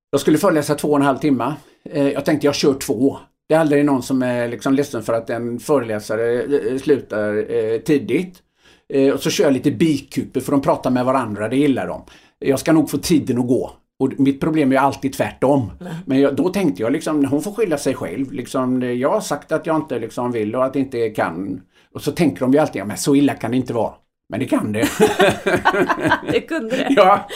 [0.10, 1.54] Jag skulle föreläsa två och en halv timme.
[1.90, 3.18] Eh, jag tänkte jag kör två.
[3.48, 7.80] Det är aldrig någon som är liksom ledsen för att en föreläsare eh, slutar eh,
[7.80, 8.42] tidigt.
[8.90, 12.04] Eh, och så kör jag lite bikuper för de pratar med varandra, det gillar de.
[12.40, 13.72] Jag ska nog få tiden att gå.
[14.00, 15.72] Och mitt problem är alltid tvärtom.
[16.06, 18.32] Men jag, då tänkte jag liksom, hon får skylla sig själv.
[18.32, 21.62] Liksom, jag har sagt att jag inte liksom vill och att jag inte kan.
[21.94, 23.94] Och så tänker de ju alltid, ja, men så illa kan det inte vara.
[24.30, 24.90] Men det kan det.
[26.32, 26.88] det kunde det.
[26.90, 27.28] Ja.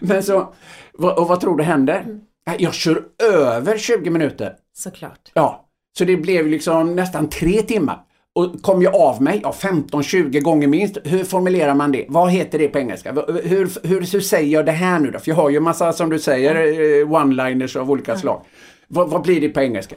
[0.00, 0.54] Men så,
[0.98, 2.00] och vad tror du händer?
[2.00, 2.20] Mm.
[2.58, 4.52] Jag kör över 20 minuter.
[4.76, 5.30] Såklart.
[5.34, 5.68] Ja.
[5.98, 8.00] Så det blev liksom nästan tre timmar.
[8.34, 10.98] Och kom jag av mig, ja 15-20 gånger minst.
[11.04, 12.06] Hur formulerar man det?
[12.08, 13.12] Vad heter det på engelska?
[13.12, 15.18] Hur, hur, hur säger jag det här nu då?
[15.18, 17.14] För jag har ju massa, som du säger, mm.
[17.14, 18.20] one-liners av olika mm.
[18.20, 18.44] slag.
[18.88, 19.96] Vad, vad blir det på engelska?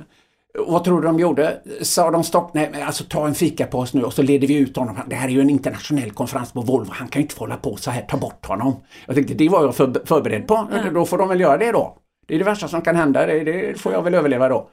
[0.53, 1.61] Vad tror du de gjorde?
[1.81, 2.53] Sa de stopp?
[2.53, 4.97] Nej, alltså ta en fikapaus nu och så leder vi ut honom.
[5.07, 6.91] Det här är ju en internationell konferens på Volvo.
[6.91, 8.01] Han kan ju inte få hålla på så här.
[8.01, 8.75] Ta bort honom.
[9.05, 10.67] Jag tänkte, det var jag för, förberedd på.
[10.71, 10.89] Ja.
[10.93, 11.97] Då får de väl göra det då.
[12.27, 13.25] Det är det värsta som kan hända.
[13.25, 14.69] Det, det får jag väl överleva då.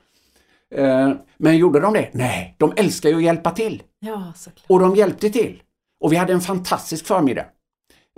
[0.79, 2.09] Uh, men gjorde de det?
[2.13, 3.83] Nej, de älskar ju att hjälpa till.
[4.01, 4.65] Ja, såklart.
[4.69, 5.63] Och de hjälpte till.
[6.01, 7.45] Och vi hade en fantastisk förmiddag.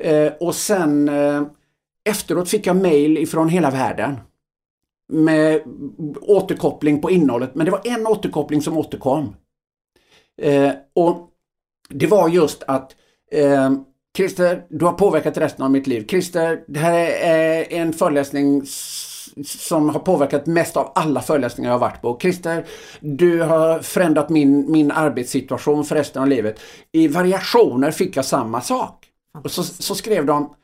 [0.06, 1.42] Uh, och sen uh,
[2.04, 4.16] efteråt fick jag mail ifrån hela världen
[5.10, 5.62] med
[6.20, 7.54] återkoppling på innehållet.
[7.54, 9.36] Men det var en återkoppling som återkom.
[10.42, 11.26] Eh, och
[11.88, 12.96] Det var just att
[13.32, 13.72] eh,
[14.16, 16.06] Christer, du har påverkat resten av mitt liv.
[16.06, 18.62] Christer, det här är en föreläsning
[19.44, 22.18] som har påverkat mest av alla föreläsningar jag har varit på.
[22.20, 22.66] Christer,
[23.00, 26.60] du har förändrat min, min arbetssituation för resten av livet.
[26.92, 29.06] I variationer fick jag samma sak.
[29.44, 30.54] Och så, så skrev de,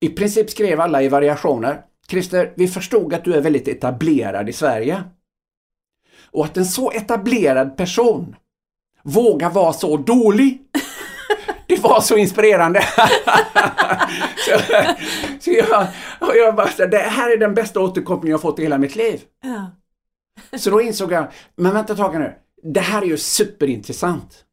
[0.00, 4.52] i princip skrev alla i variationer, Christer, vi förstod att du är väldigt etablerad i
[4.52, 5.02] Sverige.
[6.30, 8.36] Och att en så etablerad person
[9.02, 10.62] vågar vara så dålig.
[11.66, 12.80] Det var så inspirerande.
[14.36, 14.60] så,
[15.40, 15.86] så jag,
[16.20, 19.20] jag bara, det här är den bästa återkopplingen jag fått i hela mitt liv.
[19.42, 19.70] Ja.
[20.58, 21.26] så då insåg jag,
[21.56, 22.34] men vänta ett tag nu.
[22.62, 24.44] Det här är ju superintressant.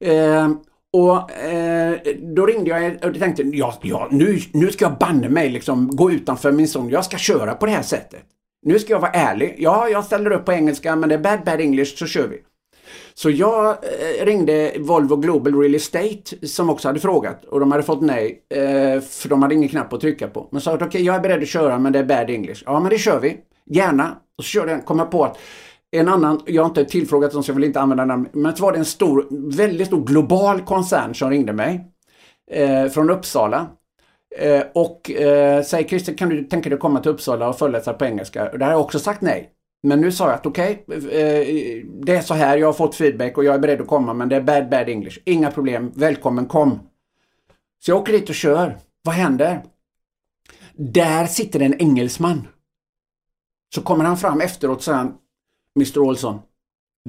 [0.00, 0.48] Eh,
[0.92, 1.98] och eh,
[2.34, 6.10] då ringde jag och tänkte, ja, ja nu, nu ska jag banne mig liksom gå
[6.10, 6.88] utanför min zon.
[6.88, 8.22] Jag ska köra på det här sättet.
[8.62, 9.54] Nu ska jag vara ärlig.
[9.58, 12.38] Ja, jag ställer upp på engelska men det är bad bad English så kör vi.
[13.14, 17.84] Så jag eh, ringde Volvo Global Real Estate som också hade frågat och de hade
[17.84, 20.48] fått nej eh, för de hade ingen knapp att trycka på.
[20.50, 22.62] Men sa att okej, okay, jag är beredd att köra men det är bad English.
[22.66, 23.36] Ja, men det kör vi.
[23.70, 24.16] Gärna.
[24.38, 25.38] Och så körde jag, kom jag på att
[25.90, 28.62] en annan, jag har inte tillfrågat dem så jag vill inte använda namn, men så
[28.62, 29.26] var det en stor,
[29.56, 31.90] väldigt stor global koncern som ringde mig
[32.50, 33.66] eh, från Uppsala.
[34.36, 37.92] Eh, och eh, säger Christer, kan du tänka dig att komma till Uppsala och föreläsa
[37.92, 38.50] på engelska?
[38.50, 39.50] Och där har jag också sagt nej.
[39.82, 42.94] Men nu sa jag att okej, okay, eh, det är så här, jag har fått
[42.94, 45.18] feedback och jag är beredd att komma men det är bad bad English.
[45.24, 46.80] Inga problem, välkommen, kom.
[47.84, 48.78] Så jag åker dit och kör.
[49.02, 49.62] Vad händer?
[50.74, 52.48] Där sitter en engelsman.
[53.74, 55.12] Så kommer han fram efteråt och säger
[55.76, 56.38] Mr Olsson,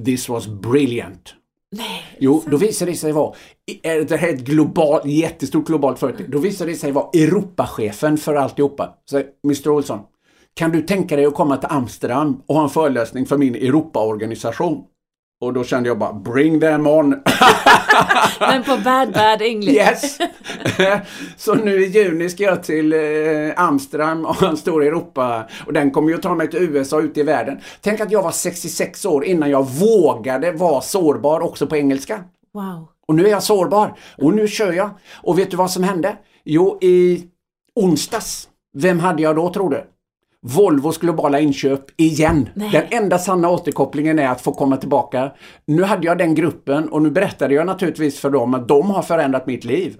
[0.05, 1.35] this was brilliant.
[1.71, 3.35] Nej, jo, då visade det sig vara,
[3.83, 8.35] det här är ett globalt, jättestort globalt företag, då visade det sig vara Europachefen för
[8.35, 8.97] alltihopa.
[9.05, 9.99] Så Mr Olsson,
[10.53, 14.83] kan du tänka dig att komma till Amsterdam och ha en föreläsning för min Europaorganisation?
[15.41, 17.09] Och då kände jag bara bring them on.
[18.39, 19.75] Men på bad bad English.
[19.75, 20.17] Yes!
[21.37, 22.99] så nu i juni ska jag till eh,
[23.55, 27.17] Amsterdam och en stor Europa och den kommer ju att ta mig till USA ut
[27.17, 27.59] i världen.
[27.81, 32.23] Tänk att jag var 66 år innan jag vågade vara sårbar också på engelska.
[32.53, 32.87] Wow.
[33.07, 34.89] Och nu är jag sårbar och nu kör jag.
[35.23, 36.17] Och vet du vad som hände?
[36.43, 37.23] Jo, i
[37.75, 38.49] onsdags.
[38.77, 39.83] Vem hade jag då tror du?
[40.47, 42.49] Volvos globala inköp igen.
[42.53, 42.69] Nej.
[42.71, 45.31] Den enda sanna återkopplingen är att få komma tillbaka.
[45.65, 49.01] Nu hade jag den gruppen och nu berättade jag naturligtvis för dem att de har
[49.01, 49.97] förändrat mitt liv.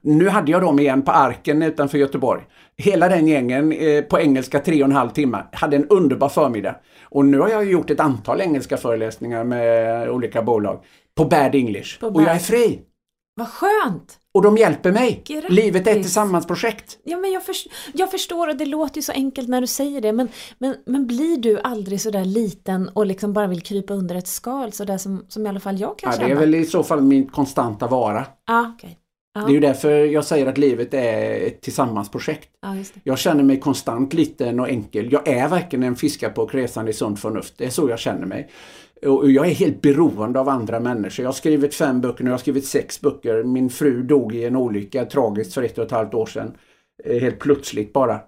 [0.00, 2.42] Nu hade jag dem igen på Arken utanför Göteborg.
[2.76, 5.44] Hela den gängen eh, på engelska tre och en halv timme.
[5.52, 6.76] Hade en underbar förmiddag.
[7.04, 10.84] Och nu har jag gjort ett antal engelska föreläsningar med olika bolag.
[11.14, 12.00] På Bad English.
[12.00, 12.34] På och jag Bad.
[12.34, 12.80] är fri.
[13.34, 14.19] Vad skönt!
[14.34, 15.22] Och de hjälper mig.
[15.26, 15.50] Grattis.
[15.50, 16.98] Livet är ett tillsammansprojekt.
[17.04, 20.00] Ja, men jag, förs- jag förstår och det låter ju så enkelt när du säger
[20.00, 20.28] det men,
[20.58, 24.26] men, men blir du aldrig så där liten och liksom bara vill krypa under ett
[24.28, 26.28] skal så där som, som i alla fall jag kan Ja, känna?
[26.28, 28.26] det är väl i så fall min konstanta vara.
[28.46, 28.96] Ja, okej.
[29.34, 29.40] Ja.
[29.40, 32.48] Det är ju därför jag säger att livet är ett tillsammansprojekt.
[32.62, 33.00] Det.
[33.04, 35.12] Jag känner mig konstant liten och enkel.
[35.12, 37.54] Jag är verkligen en fiskar på resande i sunt förnuft.
[37.56, 38.50] Det är så jag känner mig.
[39.06, 41.22] Och jag är helt beroende av andra människor.
[41.22, 43.42] Jag har skrivit fem böcker, nu har jag skrivit sex böcker.
[43.42, 46.52] Min fru dog i en olycka tragiskt för ett och ett halvt år sedan.
[47.04, 48.20] Eh, Helt plötsligt bara.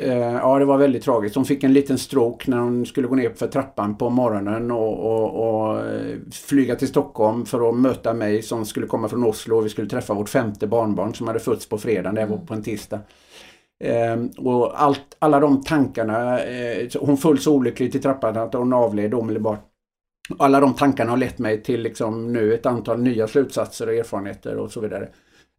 [0.00, 1.36] Eh, Ja, det var väldigt tragiskt.
[1.36, 4.98] Hon fick en liten stroke när hon skulle gå ner för trappan på morgonen och,
[4.98, 9.56] och, och eh, flyga till Stockholm för att möta mig som skulle komma från Oslo
[9.56, 12.54] och vi skulle träffa vårt femte barnbarn som hade fötts på fredagen, det var på
[12.54, 13.00] en tisdag.
[13.84, 18.72] Eh, och allt, alla de tankarna, eh, hon föll så olyckligt i trappan att hon
[18.72, 19.64] avled omedelbart.
[20.38, 24.56] Alla de tankarna har lett mig till liksom nu ett antal nya slutsatser och erfarenheter
[24.56, 25.08] och så vidare.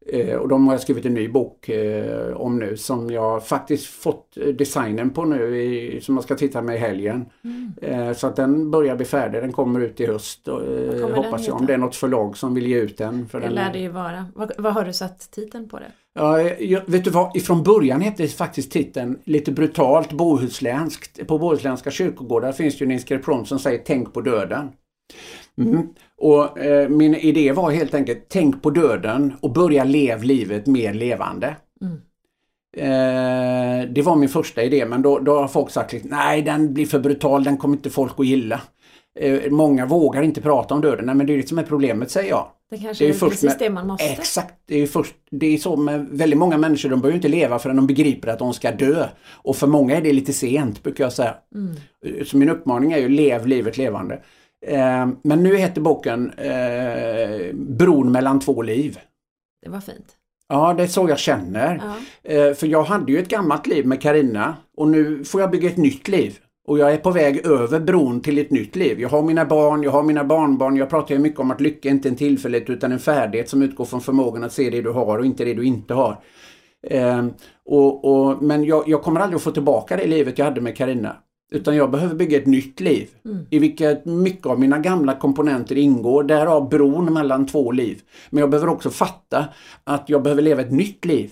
[0.07, 3.85] Eh, och de har jag skrivit en ny bok eh, om nu som jag faktiskt
[3.85, 7.25] fått eh, designen på nu i, som jag ska titta med i helgen.
[7.81, 10.47] Eh, så att den börjar bli färdig, den kommer ut i höst
[11.15, 11.55] hoppas jag.
[11.55, 13.27] Om det är något förlag som vill ge ut den.
[13.27, 14.25] För Det den lär det ju vara.
[14.35, 15.91] Vad, vad har du satt titeln på det?
[16.13, 17.35] Ja, jag, vet du vad?
[17.35, 21.27] Ifrån början hette faktiskt titeln lite brutalt bohuslänskt.
[21.27, 24.71] På bohuslänska kyrkogårdar finns ju en inskription som säger Tänk på döden.
[25.59, 25.87] Mm.
[26.17, 30.93] Och eh, min idé var helt enkelt Tänk på döden och börja lev livet mer
[30.93, 31.55] levande.
[32.77, 36.85] Eh, det var min första idé men då, då har folk sagt nej den blir
[36.85, 38.61] för brutal, den kommer inte folk att gilla.
[39.19, 42.11] Eh, många vågar inte prata om döden, nej men det är det som är problemet
[42.11, 42.47] säger jag.
[42.69, 44.05] Det kanske Det är precis med- det man måste.
[44.05, 47.59] Exakt, det är, först, det är så med väldigt många människor, de börjar inte leva
[47.59, 49.05] förrän de begriper att de ska dö.
[49.31, 51.35] Och för många är det lite sent, brukar jag säga.
[52.25, 54.19] Så min uppmaning är ju lev livet levande.
[54.65, 58.99] Eh, men nu heter boken eh, Bron mellan två liv.
[59.63, 60.15] Det var fint.
[60.47, 61.81] Ja, det är så jag känner.
[62.23, 62.33] Ja.
[62.33, 65.69] Eh, för jag hade ju ett gammalt liv med Karina och nu får jag bygga
[65.69, 66.39] ett nytt liv.
[66.67, 68.99] Och jag är på väg över bron till ett nytt liv.
[68.99, 70.77] Jag har mina barn, jag har mina barnbarn.
[70.77, 73.61] Jag pratar ju mycket om att lycka är inte en tillfällighet utan en färdighet som
[73.61, 76.23] utgår från förmågan att se det du har och inte det du inte har.
[76.87, 77.25] Eh,
[77.65, 80.77] och, och, men jag, jag kommer aldrig att få tillbaka det livet jag hade med
[80.77, 81.15] Karina.
[81.51, 83.09] Utan jag behöver bygga ett nytt liv.
[83.49, 86.23] I vilket mycket av mina gamla komponenter ingår.
[86.23, 88.01] Därav bron mellan två liv.
[88.29, 89.45] Men jag behöver också fatta
[89.83, 91.31] att jag behöver leva ett nytt liv.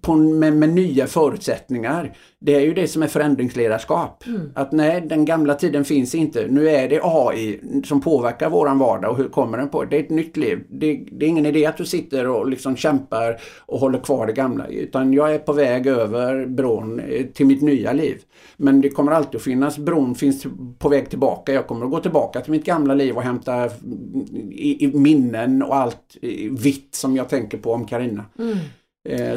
[0.00, 2.16] På, med, med nya förutsättningar.
[2.38, 4.24] Det är ju det som är förändringsledarskap.
[4.54, 6.46] Att nej, den gamla tiden finns inte.
[6.46, 9.84] Nu är det AI som påverkar våran vardag och hur kommer den på?
[9.84, 10.64] Det är ett nytt liv.
[10.68, 14.32] Det, det är ingen idé att du sitter och liksom kämpar och håller kvar det
[14.32, 14.66] gamla.
[14.66, 18.18] Utan jag är på väg över bron eh, till mitt nya liv.
[18.56, 20.46] Men det kommer alltid att finnas, bron finns
[20.78, 21.52] på väg tillbaka.
[21.52, 23.66] Jag kommer att gå tillbaka till mitt gamla liv och hämta
[24.50, 26.16] i, i minnen och allt
[26.50, 28.24] vitt som jag tänker på om Karina.
[28.38, 28.56] Eh,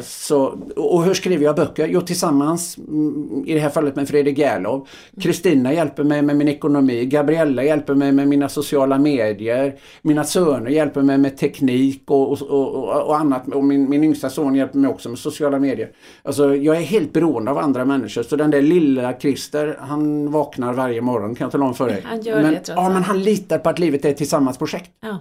[0.02, 1.86] Så, och hur skriver jag böcker?
[1.86, 4.88] Jo, tillsammans, mm, i det här fallet med Fredrik Gerlof.
[5.20, 7.06] Kristina hjälper mig med min ekonomi.
[7.06, 9.78] Gabriella hjälper mig med mina sociala medier.
[10.02, 13.48] Mina söner hjälper mig med teknik och, och, och, och annat.
[13.48, 15.90] Och min, min yngsta son hjälper mig också med sociala medier.
[16.22, 18.22] Alltså, jag är helt beroende av andra människor.
[18.22, 22.02] Så den där lilla Christer, han vaknar varje morgon kan jag tala om för dig.
[22.04, 24.90] Han gör men, det, trots Ja, men han litar på att livet är ett tillsammansprojekt.
[25.02, 25.18] Ja.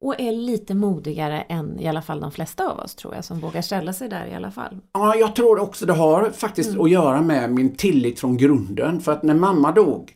[0.00, 3.40] Och är lite modigare än i alla fall de flesta av oss tror jag som
[3.40, 4.80] vågar ställa sig där i alla fall.
[4.92, 9.00] Ja, jag tror också det har faktiskt att göra med min tillit från grunden.
[9.00, 10.12] För att när mamma dog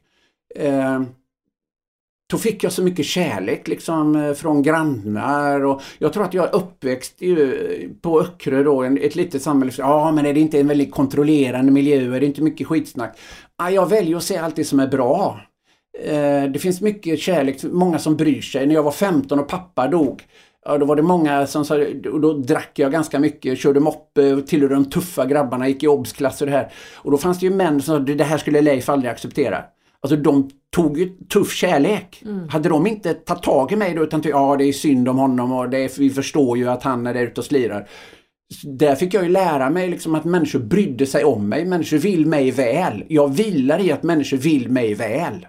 [0.57, 1.01] eh,
[2.31, 6.45] då fick jag så mycket kärlek liksom eh, från grannar och jag tror att jag
[6.45, 9.73] är uppväxt ju, på Öckerö då, ett litet samhälle.
[9.79, 12.17] Ja, men är det inte en väldigt kontrollerande miljö?
[12.17, 13.19] Är det inte mycket skitsnack?
[13.59, 15.41] Ja, jag väljer att se allt det som är bra.
[15.99, 18.67] Eh, det finns mycket kärlek, många som bryr sig.
[18.67, 20.23] När jag var 15 och pappa dog,
[20.65, 21.77] ja, då var det många som sa,
[22.13, 26.41] och då drack jag ganska mycket, körde moppe, tillhörde de tuffa grabbarna, gick i obsklass
[26.41, 26.73] och det här.
[26.95, 29.65] Och då fanns det ju män som sa, det här skulle Leif aldrig acceptera.
[30.03, 32.23] Alltså de tog ju tuff kärlek.
[32.25, 32.49] Mm.
[32.49, 35.53] Hade de inte tagit tag i mig då utan ja det är synd om honom
[35.53, 37.89] och det är, vi förstår ju att han är där ute och slirar.
[38.65, 41.65] Där fick jag ju lära mig liksom att människor brydde sig om mig.
[41.65, 43.05] Människor vill mig väl.
[43.09, 45.47] Jag vilar i att människor vill mig väl.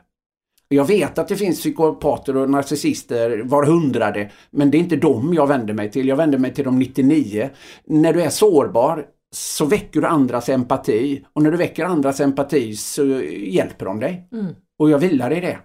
[0.74, 5.34] Jag vet att det finns psykopater och narcissister var hundrade, men det är inte dem
[5.34, 6.08] jag vänder mig till.
[6.08, 7.50] Jag vänder mig till de 99.
[7.86, 12.76] När du är sårbar så väcker du andras empati och när du väcker andras empati
[12.76, 14.28] så hjälper de dig.
[14.32, 14.56] Mm.
[14.80, 15.60] Och jag vilar i det.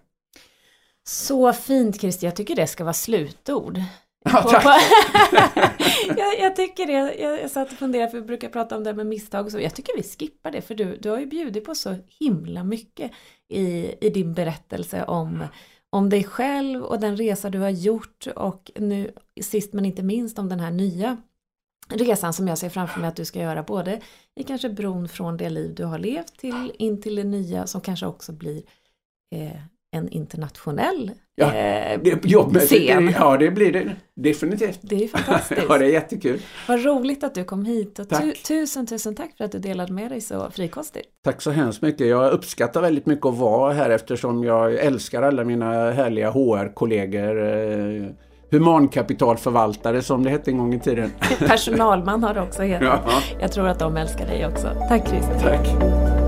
[1.08, 3.80] Så fint Christer, jag tycker det ska vara slutord.
[4.32, 4.82] Ja, tack.
[6.16, 8.94] jag, jag, tycker det, jag, jag satt och funderade för vi brukar prata om det
[8.94, 9.60] med misstag och så.
[9.60, 13.12] Jag tycker vi skippar det för du, du har ju bjudit på så himla mycket
[13.48, 15.44] i, i din berättelse om,
[15.90, 19.10] om dig själv och den resa du har gjort och nu
[19.40, 21.16] sist men inte minst om den här nya
[21.88, 24.00] resan som jag ser framför mig att du ska göra både
[24.34, 27.80] i kanske bron från det liv du har levt till in till det nya som
[27.80, 28.62] kanske också blir
[29.34, 29.60] eh,
[29.90, 33.14] en internationell ja, eh, det, scen.
[33.18, 34.78] Ja, det blir det definitivt.
[34.82, 35.62] Det är fantastiskt.
[35.68, 36.40] ja, det är jättekul.
[36.68, 39.92] Vad roligt att du kom hit och tu tusen, tusen tack för att du delade
[39.92, 41.08] med dig så frikostigt.
[41.24, 42.06] Tack så hemskt mycket.
[42.06, 47.48] Jag uppskattar väldigt mycket att vara här eftersom jag älskar alla mina härliga HR-kollegor.
[47.48, 48.06] Eh,
[48.50, 51.12] humankapitalförvaltare som det hette en gång i tiden.
[51.38, 53.00] Personalman har det också hetat.
[53.06, 53.20] Ja.
[53.40, 54.68] Jag tror att de älskar dig också.
[54.88, 55.40] Tack Christer.
[55.40, 56.25] Tack.